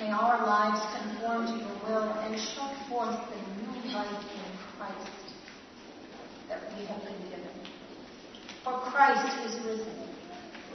May 0.00 0.10
our 0.10 0.46
lives 0.46 0.80
conform 0.96 1.46
to 1.46 1.52
your 1.64 1.76
will 1.88 2.12
and 2.20 2.38
show 2.38 2.72
forth 2.88 3.18
the 3.30 3.62
new 3.62 3.92
life 3.92 4.08
in 4.08 4.78
Christ 4.78 5.34
that 6.48 6.60
we 6.76 6.84
have 6.86 7.02
been 7.02 7.30
given. 7.30 7.50
For 8.62 8.78
Christ 8.92 9.36
is 9.44 9.66
risen. 9.66 10.08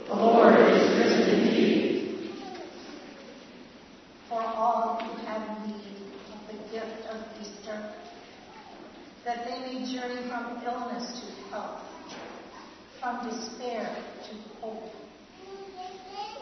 The 0.08 0.14
Lord 0.14 0.54
is 0.60 0.90
risen 0.98 1.38
indeed. 1.38 1.86
For 4.28 4.42
all 4.42 4.98
who 5.00 5.24
have 5.24 5.66
need 5.66 5.96
of 6.34 6.40
the 6.48 6.58
gift 6.72 7.06
of 7.10 7.16
Easter, 7.40 7.92
that 9.24 9.46
they 9.46 9.60
may 9.60 9.85
journey 9.96 10.28
from 10.28 10.62
illness 10.66 11.20
to 11.20 11.48
health, 11.48 11.80
from 13.00 13.30
despair 13.30 13.96
to 14.28 14.60
hope, 14.60 14.92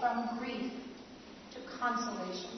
from 0.00 0.38
grief 0.40 0.72
to 1.52 1.60
consolation, 1.78 2.50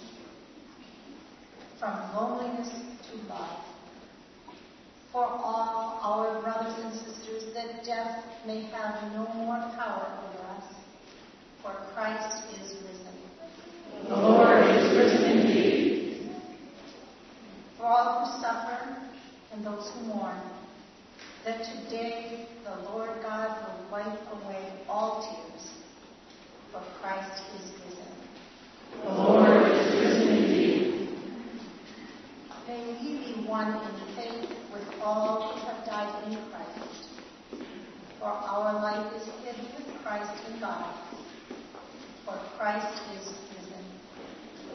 from 1.79 2.01
loneliness 2.17 2.71
to 3.11 3.29
love. 3.29 3.63
For 5.13 5.25
all 5.25 6.01
our 6.03 6.41
brothers 6.41 6.75
and 6.83 6.95
sisters, 6.95 7.53
that 7.53 7.85
death 7.85 8.25
may 8.47 8.63
have 8.63 9.13
no 9.13 9.29
more 9.35 9.61
power 9.77 10.19
over 10.25 10.49
us, 10.57 10.65
for 11.63 11.75
Christ 11.93 12.43
is 12.55 12.75
risen. 12.89 14.09
The 14.09 14.17
Lord 14.17 14.65
is 14.71 14.97
risen 14.97 15.25
indeed. 15.25 16.31
For 17.77 17.85
all 17.85 18.25
who 18.25 18.41
suffer 18.41 18.97
and 19.53 19.65
those 19.65 19.91
who 19.95 20.07
mourn, 20.07 20.41
that 21.57 21.65
today 21.85 22.47
the 22.65 22.91
Lord 22.91 23.11
God 23.23 23.49
will 23.63 23.91
wipe 23.91 24.33
away 24.33 24.73
all 24.89 25.23
tears, 25.23 25.71
for 26.71 26.83
Christ 27.01 27.43
is 27.55 27.73
risen. 27.85 28.13
The 29.03 29.11
Lord 29.11 29.73
is 29.73 29.95
risen 29.95 30.29
indeed. 30.29 31.09
May 32.69 32.99
we 33.01 33.19
be 33.19 33.49
one 33.49 33.73
in 33.73 34.17
faith 34.17 34.51
with 34.73 35.01
all 35.03 35.53
who 35.53 35.67
have 35.67 35.87
died 35.87 36.25
in 36.25 36.39
Christ. 36.51 37.09
For 38.19 38.27
our 38.27 38.75
life 38.75 39.13
is 39.15 39.23
hid 39.45 39.57
with 39.77 40.03
Christ 40.03 40.33
in 40.51 40.61
God. 40.61 40.95
For 42.25 42.39
Christ 42.59 43.01
is 43.17 43.33
risen. 43.55 43.85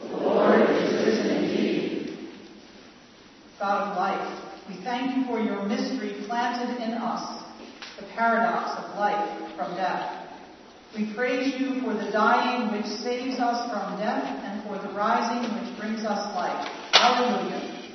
The 0.00 0.16
Lord 0.16 0.70
is 0.70 1.06
risen 1.06 1.36
indeed. 1.36 2.18
God 3.60 3.90
of 3.90 3.96
life, 3.96 4.41
we 4.68 4.76
thank 4.84 5.16
you 5.16 5.24
for 5.26 5.40
your 5.40 5.64
mystery 5.66 6.24
planted 6.26 6.82
in 6.82 6.92
us, 6.92 7.42
the 7.98 8.06
paradox 8.14 8.78
of 8.84 8.96
life 8.96 9.56
from 9.56 9.74
death. 9.74 10.28
We 10.96 11.12
praise 11.14 11.58
you 11.58 11.80
for 11.80 11.94
the 11.94 12.10
dying 12.12 12.70
which 12.70 12.86
saves 12.86 13.40
us 13.40 13.70
from 13.70 13.98
death 13.98 14.24
and 14.44 14.62
for 14.64 14.76
the 14.86 14.92
rising 14.94 15.42
which 15.58 15.78
brings 15.80 16.04
us 16.04 16.34
life. 16.36 16.68
Hallelujah. 16.92 17.90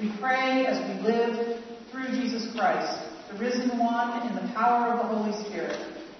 We 0.00 0.10
pray 0.18 0.66
as 0.66 0.78
we 0.88 1.06
live 1.06 1.62
through 1.90 2.08
Jesus 2.08 2.52
Christ, 2.56 3.06
the 3.30 3.38
risen 3.38 3.78
one 3.78 4.26
in 4.26 4.34
the 4.34 4.52
power 4.54 4.94
of 4.94 5.08
the 5.08 5.14
Holy 5.14 5.44
Spirit, 5.44 5.78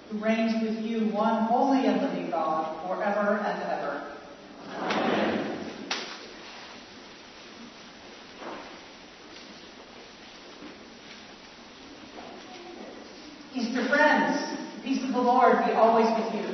who 0.09 0.23
reigns 0.23 0.53
with 0.61 0.85
you, 0.85 1.11
one 1.11 1.45
holy 1.45 1.87
and 1.87 2.01
living 2.01 2.29
God, 2.29 2.87
forever 2.87 3.39
and 3.39 3.63
ever. 3.63 4.15
Amen. 4.69 5.43
Easter 13.55 13.87
friends, 13.87 14.57
the 15.13 15.21
Lord 15.21 15.63
be 15.65 15.73
always 15.73 16.07
with 16.17 16.33
you. 16.33 16.47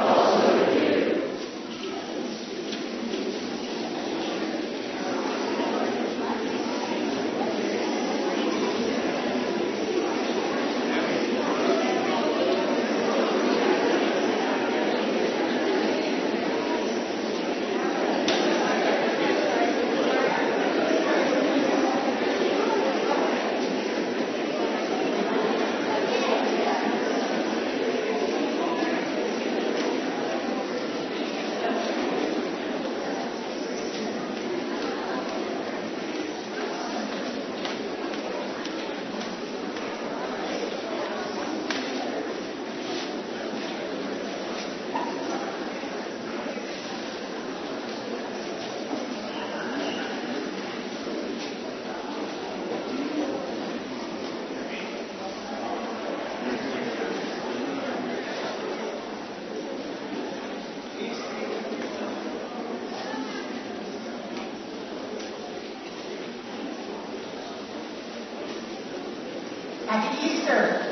Also 0.00 0.66
with 0.66 0.82
you. 0.82 0.98
Happy 69.88 70.20
Easter. 70.20 70.84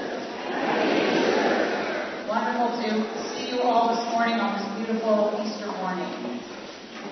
Wonderful 2.26 2.72
to 2.80 2.88
see 3.28 3.52
you 3.52 3.60
all 3.60 3.94
this 3.94 4.00
morning 4.10 4.40
on 4.40 4.56
this 4.56 4.64
beautiful 4.80 5.36
Easter 5.44 5.66
morning. 5.84 6.40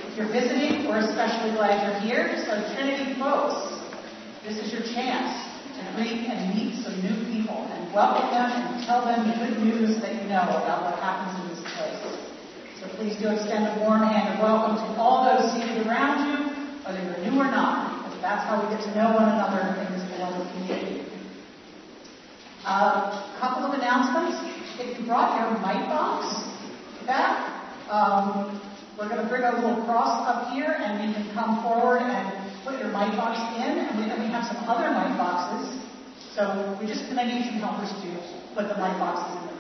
If 0.09 0.17
you're 0.17 0.33
visiting, 0.33 0.89
we're 0.89 1.05
especially 1.05 1.53
glad 1.53 1.85
you're 1.85 2.01
here. 2.01 2.41
So, 2.49 2.57
Trinity 2.75 3.21
folks, 3.21 3.85
This 4.45 4.61
is 4.61 4.73
your 4.73 4.85
chance 4.93 5.33
to 5.77 5.81
greet 5.97 6.29
and 6.29 6.53
meet 6.53 6.77
some 6.85 7.01
new 7.01 7.17
people 7.33 7.65
and 7.65 7.93
welcome 7.95 8.29
them 8.29 8.53
and 8.53 8.85
tell 8.85 9.05
them 9.05 9.25
the 9.25 9.37
good 9.41 9.57
news 9.65 10.01
that 10.01 10.13
you 10.21 10.29
know 10.29 10.45
about 10.45 10.85
what 10.85 11.01
happens 11.01 11.33
in 11.41 11.49
this 11.49 11.65
place. 11.73 12.01
So 12.81 12.85
please 13.05 13.21
do 13.21 13.29
extend 13.29 13.69
a 13.69 13.85
warm 13.85 14.01
hand 14.01 14.33
of 14.33 14.41
welcome 14.41 14.81
to 14.81 14.89
all 14.97 15.29
those 15.29 15.53
seated 15.53 15.85
around 15.85 16.25
you, 16.25 16.41
whether 16.89 17.05
you're 17.05 17.21
new 17.29 17.37
or 17.37 17.53
not, 17.53 18.01
because 18.01 18.17
that's 18.25 18.49
how 18.49 18.57
we 18.57 18.65
get 18.73 18.81
to 18.81 18.89
know 18.97 19.13
one 19.13 19.29
another 19.29 19.61
in 19.77 19.93
this 19.93 20.01
global 20.17 20.41
community. 20.57 21.05
A 22.65 22.73
uh, 22.73 23.37
couple 23.37 23.69
of 23.69 23.77
announcements. 23.77 24.41
If 24.81 24.97
you 24.97 25.05
brought 25.05 25.37
your 25.37 25.53
mite 25.61 25.85
box 25.93 26.49
back, 27.05 27.45
um, 27.93 28.57
we're 28.97 29.13
going 29.13 29.21
to 29.21 29.29
bring 29.29 29.45
a 29.45 29.53
little 29.53 29.85
cross 29.85 30.25
up 30.25 30.57
here, 30.57 30.73
and 30.73 31.05
you 31.05 31.13
can 31.13 31.29
come 31.37 31.61
forward 31.61 32.01
and 32.01 32.25
put 32.65 32.81
your 32.81 32.89
mite 32.89 33.13
box 33.21 33.37
in. 33.61 33.85
And 33.85 34.01
then 34.01 34.17
we 34.17 34.33
have 34.33 34.49
some 34.49 34.65
other 34.65 34.89
mite 34.97 35.13
boxes. 35.21 35.77
So 36.33 36.73
we 36.81 36.89
just 36.89 37.05
going 37.13 37.21
to 37.21 37.27
need 37.29 37.53
some 37.53 37.61
helpers 37.61 37.93
to 38.01 38.09
put 38.57 38.65
the 38.73 38.81
mite 38.81 38.97
boxes 38.97 39.45
in. 39.45 39.54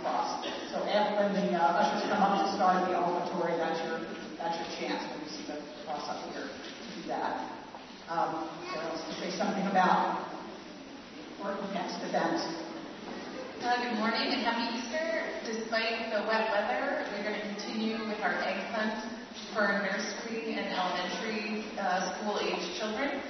So 0.75 0.83
when 0.83 1.31
the 1.39 1.55
uh, 1.55 1.79
ushers 1.79 2.11
come 2.11 2.19
up 2.19 2.51
to 2.51 2.51
start 2.59 2.91
the 2.91 2.99
offertory, 2.99 3.55
that's 3.63 3.79
your 3.87 4.03
that's 4.35 4.59
your 4.59 4.67
chance 4.75 5.07
when 5.07 5.23
you 5.23 5.31
see 5.31 5.47
the 5.47 5.63
cross 5.87 6.03
up 6.11 6.19
here 6.35 6.51
to 6.51 6.87
do 6.99 7.07
that. 7.15 7.47
Um, 8.11 8.51
so 8.75 8.83
to 8.83 9.13
say 9.23 9.31
something 9.39 9.71
about 9.71 10.27
the 11.39 11.71
next 11.79 12.03
event. 12.03 12.43
Uh, 13.63 13.87
good 13.87 14.03
morning 14.03 14.35
and 14.35 14.43
happy 14.43 14.67
Easter. 14.75 15.31
Despite 15.47 16.11
the 16.11 16.27
wet 16.27 16.51
weather, 16.51 17.07
we're 17.15 17.23
going 17.23 17.39
to 17.39 17.47
continue 17.55 17.95
with 18.11 18.19
our 18.19 18.35
egg 18.43 18.59
hunt 18.75 18.99
for 19.55 19.79
nursery 19.79 20.59
and 20.59 20.75
elementary 20.75 21.71
uh, 21.79 22.19
school 22.19 22.43
age 22.43 22.67
children. 22.83 23.23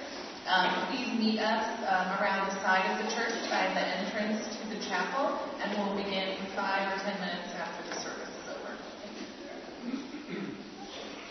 Um, 0.45 0.93
please 0.93 1.09
meet 1.19 1.41
us 1.41 1.65
um, 1.89 2.21
around 2.21 2.53
the 2.53 2.61
side 2.61 2.85
of 2.93 3.01
the 3.01 3.09
church 3.17 3.33
by 3.49 3.65
the 3.73 3.81
entrance 3.81 4.45
to 4.61 4.69
the 4.69 4.77
chapel, 4.85 5.41
and 5.65 5.73
we'll 5.73 5.97
begin 5.97 6.37
five 6.55 6.85
or 6.93 7.01
ten 7.01 7.17
minutes 7.17 7.49
after 7.57 7.81
the 7.89 7.97
service 8.05 8.29
is 8.29 8.53
over. 8.53 8.77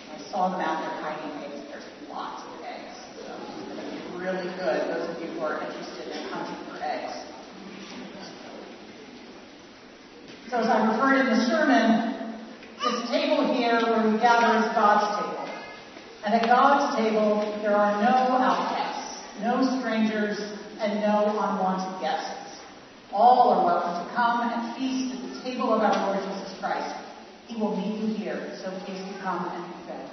I 0.09 0.17
saw 0.31 0.49
them 0.49 0.61
out 0.61 0.81
there 0.81 0.97
hiding 1.05 1.45
eggs. 1.45 1.61
There's 1.69 1.85
lots 2.09 2.41
of 2.41 2.65
eggs. 2.65 2.97
So 3.21 3.37
be 4.17 4.17
really 4.17 4.49
good, 4.57 4.89
those 4.89 5.05
of 5.05 5.21
you 5.21 5.29
who 5.37 5.41
are 5.45 5.61
interested 5.61 6.09
in 6.09 6.23
hunting 6.33 6.57
for 6.65 6.81
eggs. 6.81 7.13
So 10.49 10.57
as 10.57 10.65
I 10.65 10.89
referred 10.89 11.21
in 11.21 11.37
the 11.37 11.45
sermon, 11.45 12.33
this 12.81 13.09
table 13.13 13.53
here 13.53 13.77
where 13.77 14.09
we 14.09 14.17
gather 14.17 14.57
is 14.57 14.73
God's 14.73 15.05
table. 15.21 15.45
And 16.25 16.33
at 16.33 16.45
God's 16.47 16.95
table, 16.95 17.45
there 17.61 17.75
are 17.75 18.01
no 18.01 18.15
outcasts, 18.39 18.82
no 19.41 19.79
strangers, 19.79 20.37
and 20.79 21.01
no 21.01 21.25
unwanted 21.29 22.01
guests. 22.01 22.59
All 23.11 23.53
are 23.53 23.65
welcome 23.65 24.05
to 24.05 24.15
come 24.15 24.51
and 24.51 24.75
feast 24.75 25.15
at 25.15 25.21
the 25.29 25.41
table 25.41 25.73
of 25.73 25.81
our 25.81 25.95
Lord 26.07 26.19
Jesus 26.19 26.59
Christ. 26.59 26.95
He 27.47 27.59
will 27.59 27.75
meet 27.77 28.01
you 28.01 28.13
here, 28.15 28.57
so 28.61 28.71
please 28.85 29.01
come 29.21 29.47
and 29.53 29.63
be 29.73 29.87
fed. 29.87 30.09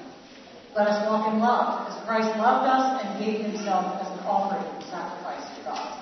Let 0.76 0.86
us 0.88 1.08
walk 1.08 1.32
in 1.32 1.40
love, 1.40 1.88
as 1.88 2.06
Christ 2.06 2.28
loved 2.38 2.68
us 2.68 3.04
and 3.04 3.24
gave 3.24 3.40
himself 3.40 4.00
as 4.00 4.06
an 4.12 4.26
offering 4.26 4.64
and 4.74 4.84
sacrifice 4.84 5.42
to 5.56 5.64
God. 5.64 6.00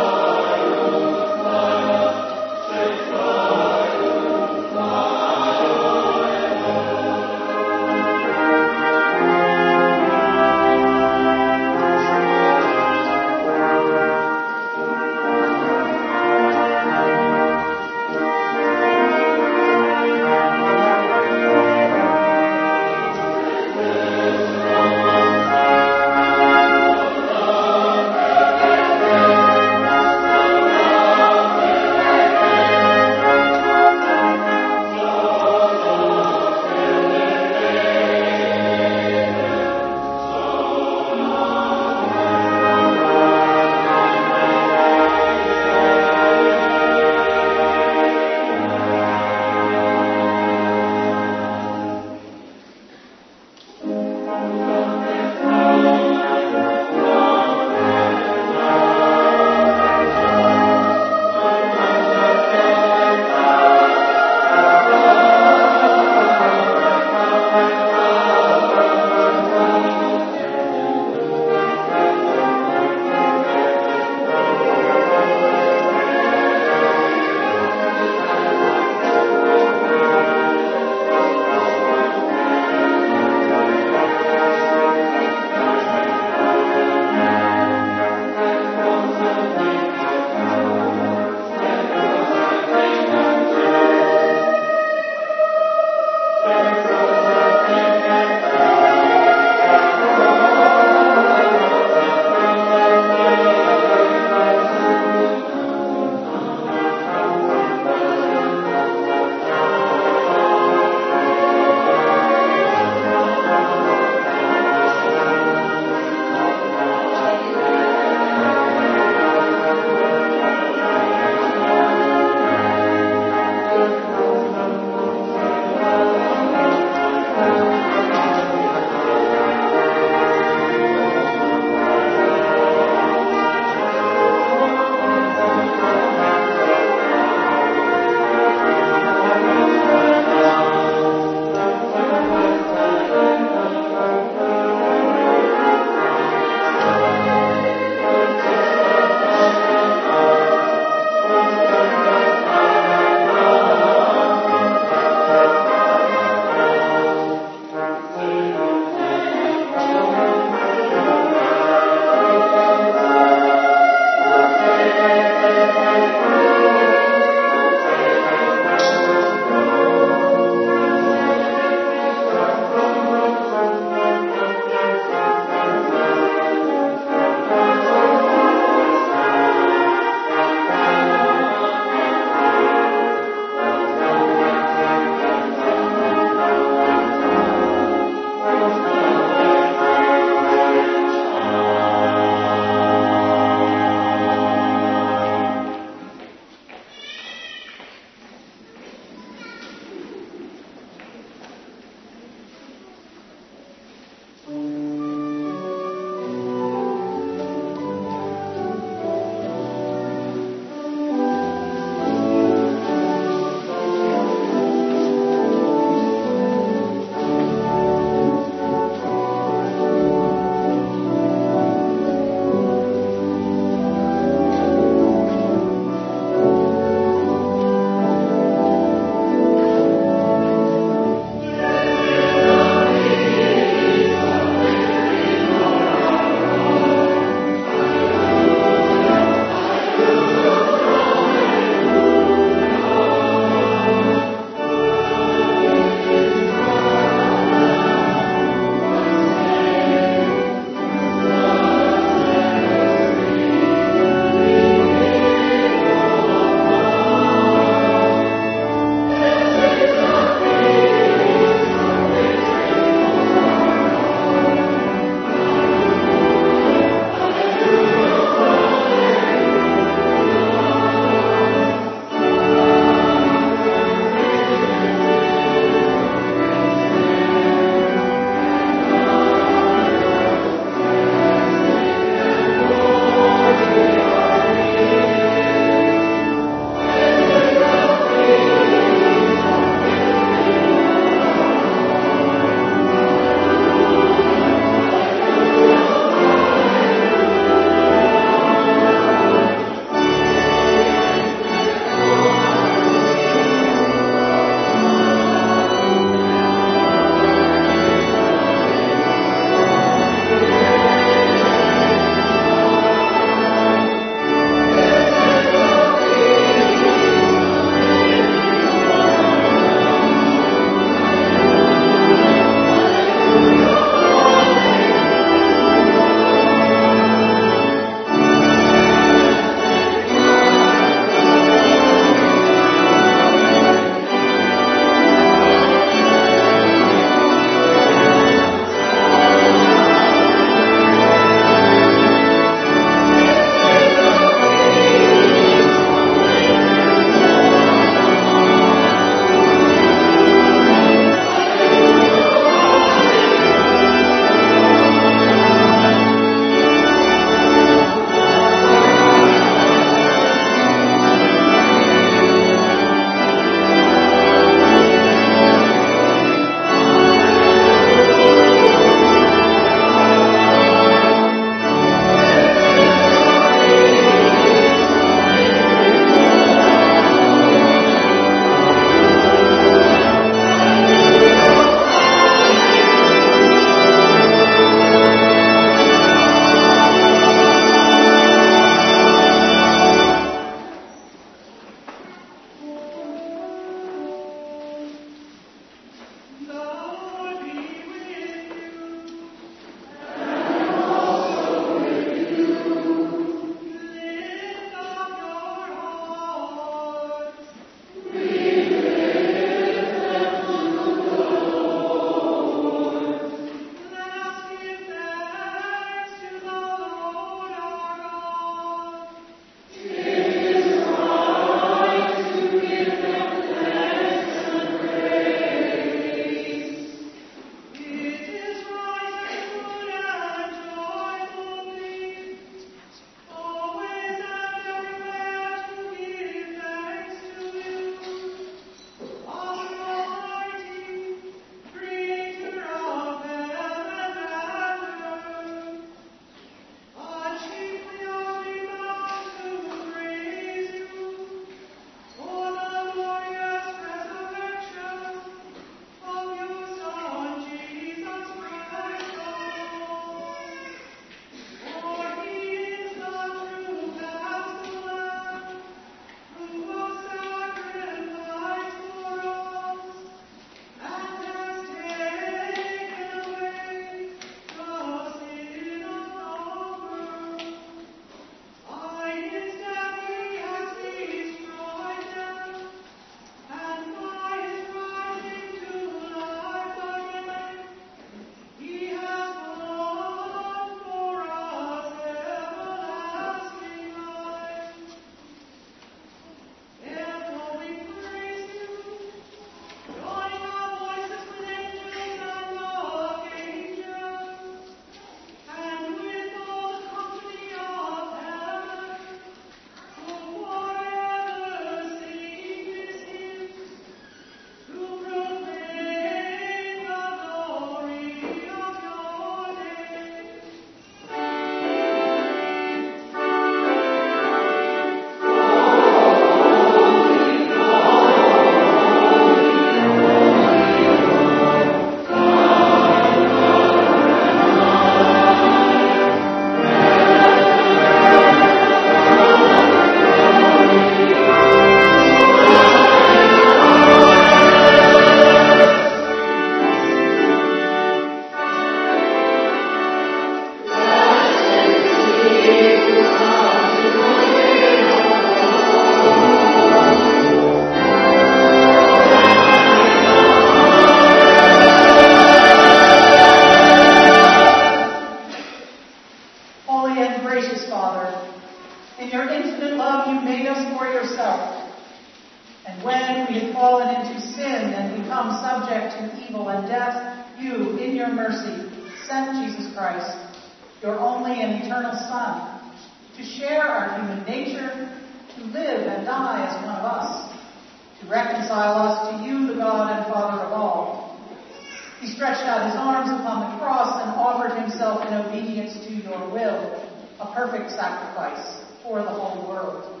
Arms 592.92 593.08
upon 593.08 593.40
the 593.40 593.58
cross 593.58 594.02
and 594.02 594.10
offered 594.20 594.52
himself 594.60 595.06
in 595.06 595.14
obedience 595.14 595.72
to 595.86 595.92
your 595.92 596.28
will, 596.28 596.76
a 597.20 597.32
perfect 597.34 597.70
sacrifice 597.70 598.60
for 598.82 599.00
the 599.00 599.08
whole 599.08 599.48
world. 599.48 600.00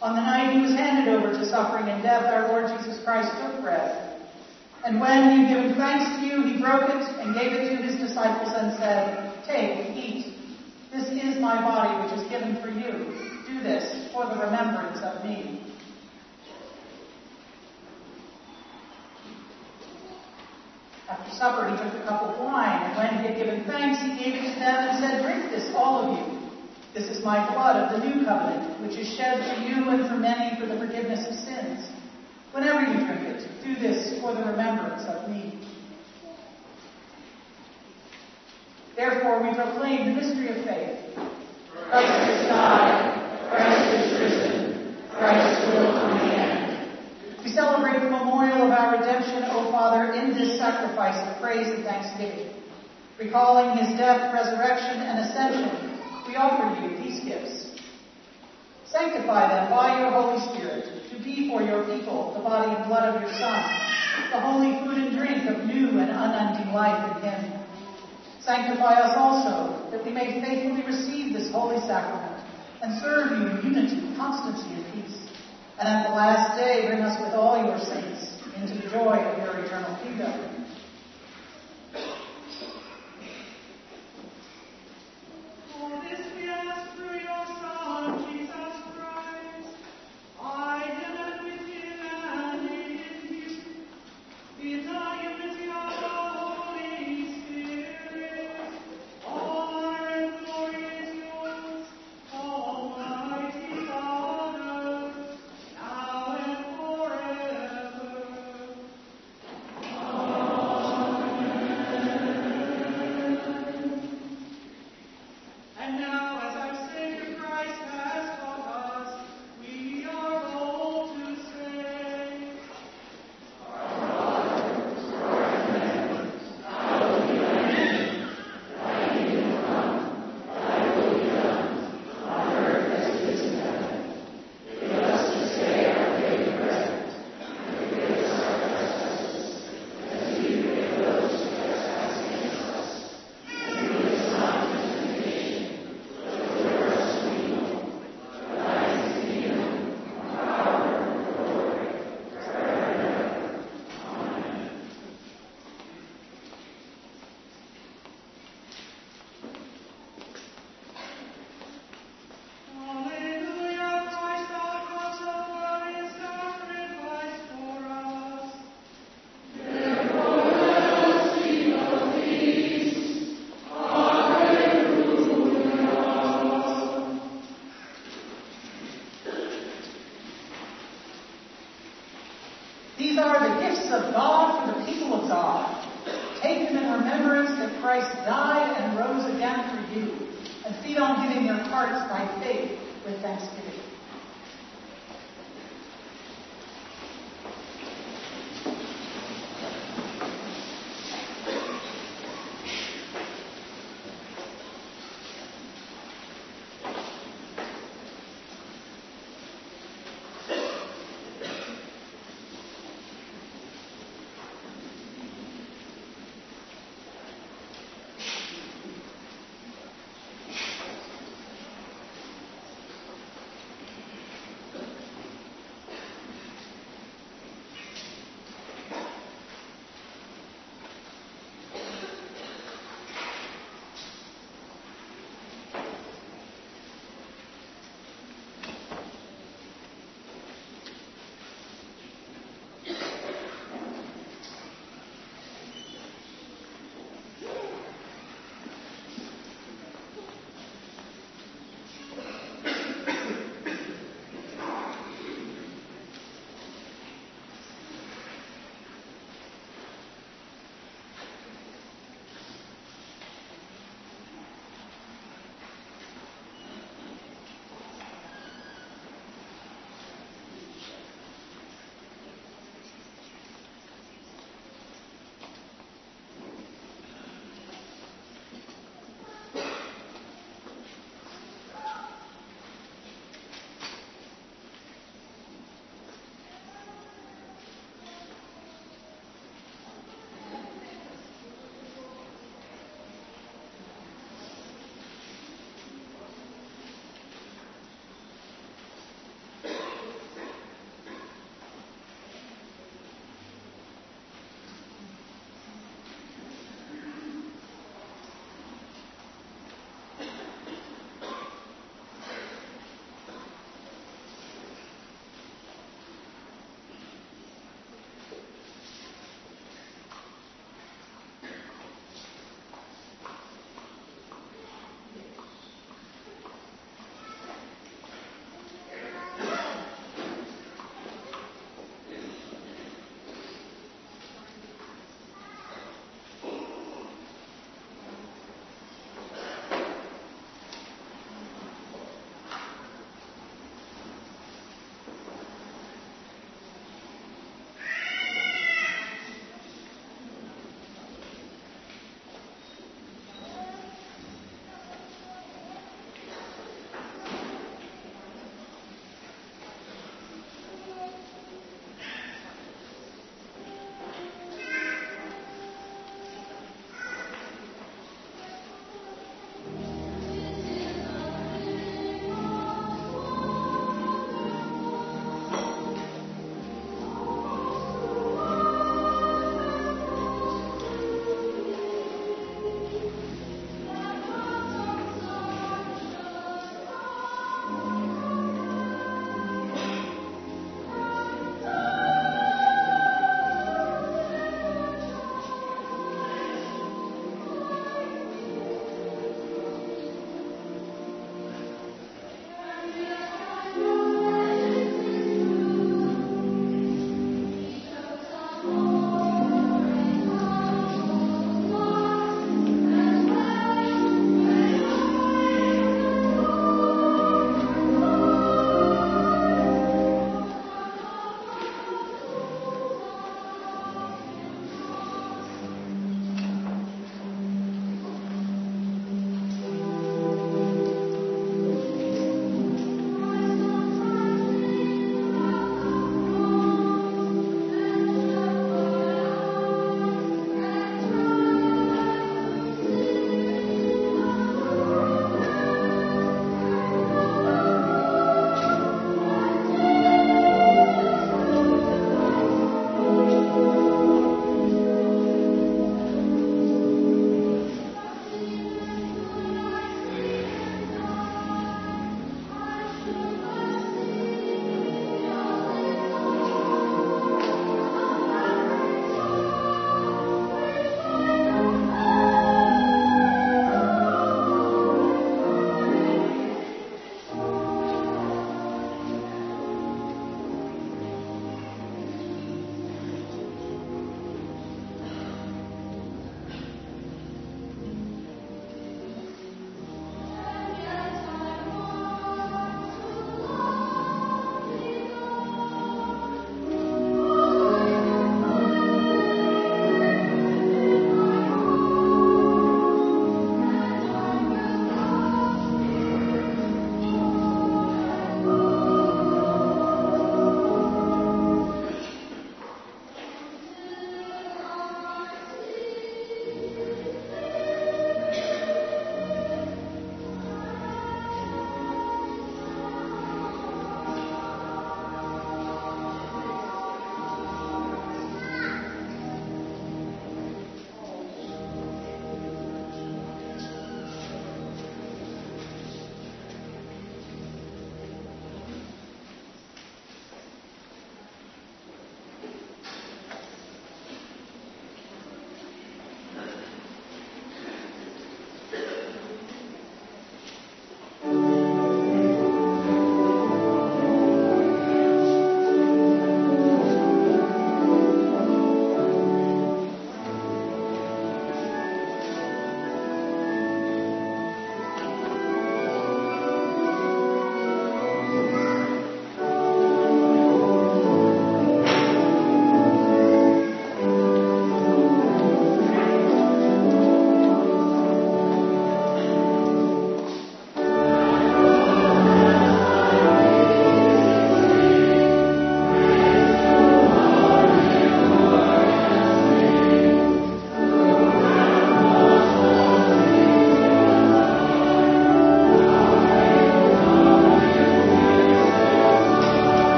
On 0.00 0.14
the 0.14 0.20
night 0.20 0.52
he 0.52 0.60
was 0.60 0.74
handed 0.74 1.12
over 1.14 1.32
to 1.32 1.46
suffering 1.46 1.88
and 1.88 2.02
death, 2.02 2.24
our 2.24 2.48
Lord 2.48 2.70
Jesus 2.78 3.02
Christ 3.04 3.30
took 3.40 3.62
bread. 3.62 4.20
And 4.84 5.00
when 5.00 5.30
he 5.30 5.46
had 5.46 5.56
given 5.56 5.76
thanks 5.76 6.20
to 6.20 6.26
you, 6.26 6.44
he 6.44 6.60
broke 6.60 6.90
it 6.90 7.02
and 7.18 7.34
gave 7.34 7.52
it 7.52 7.70
to 7.70 7.82
his 7.82 7.96
disciples 7.96 8.52
and 8.54 8.76
said, 8.76 9.42
Take, 9.46 9.96
eat. 9.96 10.36
This 10.92 11.08
is 11.08 11.40
my 11.40 11.58
body 11.62 12.04
which 12.04 12.20
is 12.20 12.30
given 12.30 12.60
for 12.60 12.68
you. 12.68 13.16
Do 13.48 13.62
this 13.62 14.12
for 14.12 14.26
the 14.26 14.38
remembrance 14.44 15.00
of 15.02 15.24
me. 15.24 15.73
After 21.14 21.36
supper, 21.36 21.70
he 21.70 21.76
took 21.78 21.94
a 21.94 22.04
cup 22.06 22.22
of 22.22 22.40
wine, 22.40 22.82
and 22.82 22.96
when 22.98 23.22
he 23.22 23.28
had 23.28 23.36
given 23.38 23.64
thanks, 23.66 24.02
he 24.02 24.18
gave 24.18 24.34
it 24.34 24.54
to 24.54 24.58
them 24.58 24.88
and 24.88 24.98
said, 24.98 25.22
Drink 25.22 25.52
this, 25.52 25.70
all 25.76 26.02
of 26.02 26.18
you. 26.18 26.42
This 26.92 27.06
is 27.08 27.24
my 27.24 27.38
blood 27.54 27.76
of 27.76 27.94
the 27.94 28.04
new 28.04 28.24
covenant, 28.24 28.80
which 28.80 28.98
is 28.98 29.06
shed 29.16 29.38
for 29.38 29.62
you 29.62 29.88
and 29.90 30.08
for 30.08 30.16
many 30.16 30.58
for 30.58 30.66
the 30.66 30.76
forgiveness 30.76 31.24
of 31.28 31.34
sins. 31.46 31.88
Whenever 32.50 32.80
you 32.80 33.06
drink 33.06 33.30
it, 33.30 33.46
do 33.62 33.76
this 33.76 34.20
for 34.20 34.34
the 34.34 34.40
remembrance 34.42 35.02
of 35.06 35.30
me. 35.30 35.54
Therefore, 38.96 39.42
we 39.42 39.54
proclaim 39.54 40.06
the 40.06 40.20
mystery 40.20 40.48
of 40.48 40.64
faith. 40.64 40.98
Christ 41.90 42.30
is 42.30 42.48
died. 42.48 43.50
Christ 43.50 43.94
is 43.94 44.20
risen. 44.20 44.96
Christ 45.10 45.66
will 45.68 45.92
come 45.92 46.16
again. 46.16 46.53
We 47.44 47.52
celebrate 47.52 48.00
the 48.00 48.08
memorial 48.08 48.64
of 48.64 48.70
our 48.72 48.96
redemption, 48.96 49.44
O 49.52 49.70
Father, 49.70 50.14
in 50.14 50.32
this 50.32 50.58
sacrifice 50.58 51.20
of 51.28 51.42
praise 51.42 51.68
and 51.68 51.84
thanksgiving. 51.84 52.48
Recalling 53.20 53.76
his 53.76 53.98
death, 53.98 54.32
resurrection, 54.32 54.96
and 54.96 55.20
ascension, 55.20 56.00
we 56.26 56.36
offer 56.36 56.72
you 56.80 56.96
these 56.96 57.22
gifts. 57.22 57.78
Sanctify 58.86 59.48
them 59.48 59.70
by 59.70 60.00
your 60.00 60.10
Holy 60.10 60.40
Spirit 60.56 60.88
to 61.12 61.22
be 61.22 61.50
for 61.50 61.60
your 61.60 61.84
people 61.84 62.32
the 62.32 62.40
body 62.40 62.74
and 62.74 62.88
blood 62.88 63.14
of 63.14 63.20
your 63.20 63.32
Son, 63.34 63.60
the 64.32 64.40
holy 64.40 64.80
food 64.80 64.96
and 65.04 65.18
drink 65.18 65.44
of 65.44 65.66
new 65.66 66.00
and 66.00 66.08
unending 66.08 66.72
life 66.72 66.96
in 67.12 67.28
him. 67.28 67.66
Sanctify 68.40 68.94
us 69.04 69.16
also, 69.18 69.90
that 69.90 70.02
we 70.02 70.12
may 70.12 70.40
faithfully 70.40 70.82
receive 70.86 71.34
this 71.34 71.52
holy 71.52 71.78
sacrament 71.80 72.40
and 72.80 72.98
serve 73.02 73.36
you 73.36 73.46
in 73.48 73.74
unity, 73.74 74.16
constancy, 74.16 74.72
and 74.72 74.92
peace. 74.94 75.23
And 75.78 75.88
at 75.88 76.08
the 76.08 76.14
last 76.14 76.56
day, 76.56 76.86
bring 76.86 77.02
us 77.02 77.20
with 77.20 77.34
all 77.34 77.58
your 77.64 77.78
saints 77.78 78.36
into 78.56 78.74
the 78.80 78.90
joy 78.90 79.18
of 79.18 79.38
your 79.38 79.64
eternal 79.64 79.98
kingdom. 80.02 80.53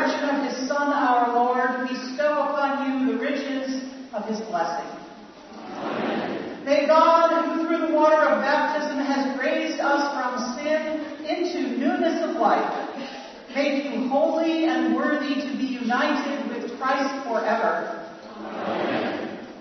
Resurrection 0.00 0.36
of 0.36 0.44
his 0.44 0.68
Son, 0.68 0.92
our 0.92 1.34
Lord, 1.34 1.88
bestow 1.88 2.32
upon 2.48 3.06
you 3.06 3.12
the 3.12 3.18
riches 3.18 3.82
of 4.12 4.24
his 4.26 4.40
blessing. 4.48 4.88
May 6.64 6.86
God, 6.86 7.56
who 7.56 7.66
through 7.66 7.88
the 7.88 7.94
water 7.94 8.28
of 8.28 8.40
baptism 8.42 8.98
has 8.98 9.38
raised 9.38 9.80
us 9.80 10.14
from 10.14 10.56
sin 10.56 11.00
into 11.26 11.78
newness 11.78 12.22
of 12.28 12.36
life, 12.36 12.88
make 13.54 13.84
you 13.84 14.08
holy 14.08 14.66
and 14.66 14.94
worthy 14.94 15.34
to 15.34 15.56
be 15.56 15.66
united 15.66 16.48
with 16.48 16.78
Christ 16.78 17.26
forever. 17.26 17.96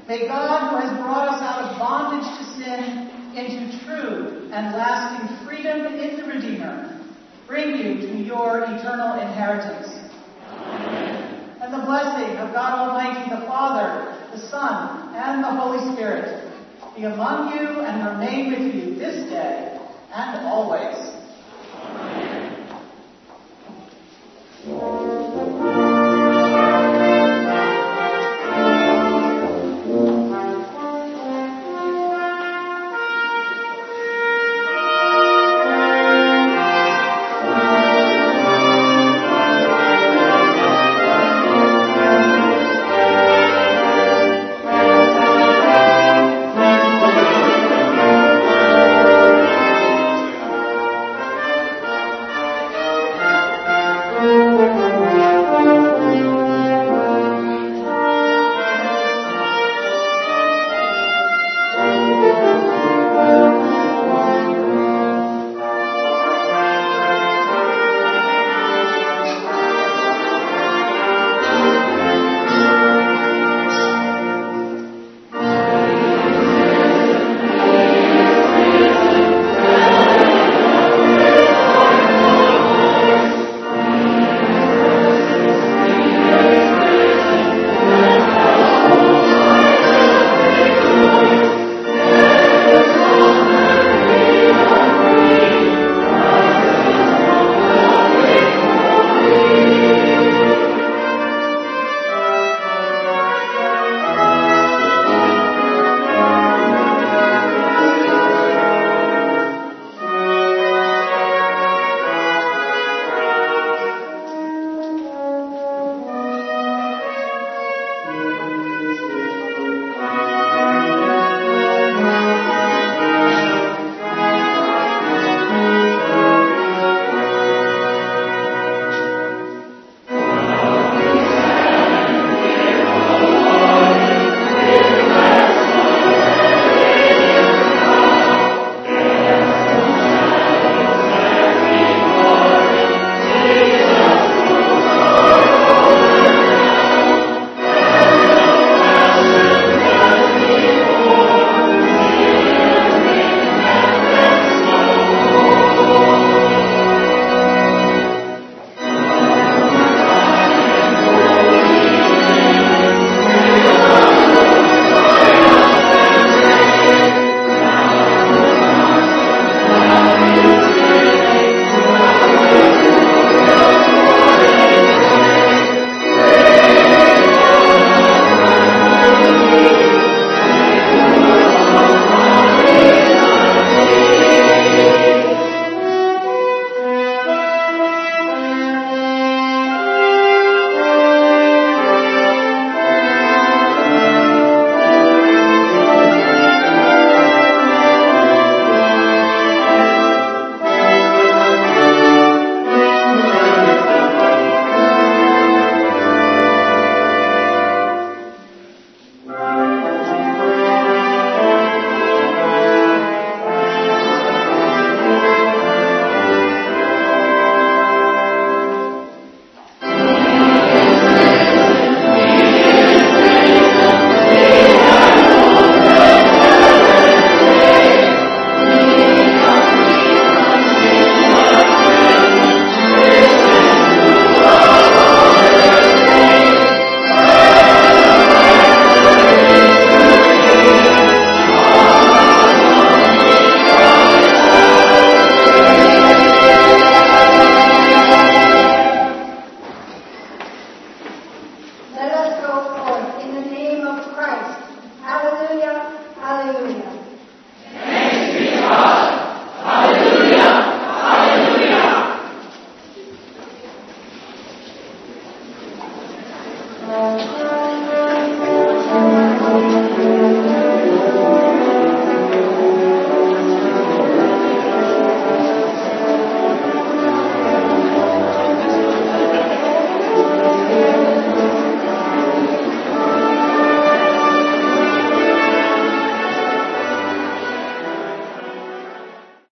May 0.07 0.27
God, 0.27 0.71
who 0.71 0.87
has 0.87 0.97
brought 0.99 1.29
us 1.29 1.41
out 1.41 1.71
of 1.71 1.79
bondage 1.79 2.27
to 2.37 2.43
sin 2.55 3.09
into 3.35 3.85
true 3.85 4.49
and 4.51 4.75
lasting 4.75 5.45
freedom 5.45 5.85
in 5.85 6.17
the 6.17 6.23
Redeemer, 6.23 6.99
bring 7.47 7.75
you 7.77 8.07
to 8.07 8.17
your 8.17 8.63
eternal 8.63 9.19
inheritance. 9.19 9.98
And 11.69 11.83
the 11.83 11.85
blessing 11.85 12.35
of 12.37 12.51
God 12.51 12.89
Almighty, 12.89 13.29
the 13.29 13.45
Father, 13.45 14.17
the 14.31 14.39
Son, 14.39 15.13
and 15.13 15.43
the 15.43 15.51
Holy 15.51 15.93
Spirit 15.93 16.51
be 16.95 17.03
among 17.03 17.53
you 17.53 17.81
and 17.81 18.19
remain 18.19 18.49
with 18.49 18.73
you 18.73 18.95
this 18.95 19.29
day 19.29 19.79
and 20.11 20.47
always. 20.47 20.95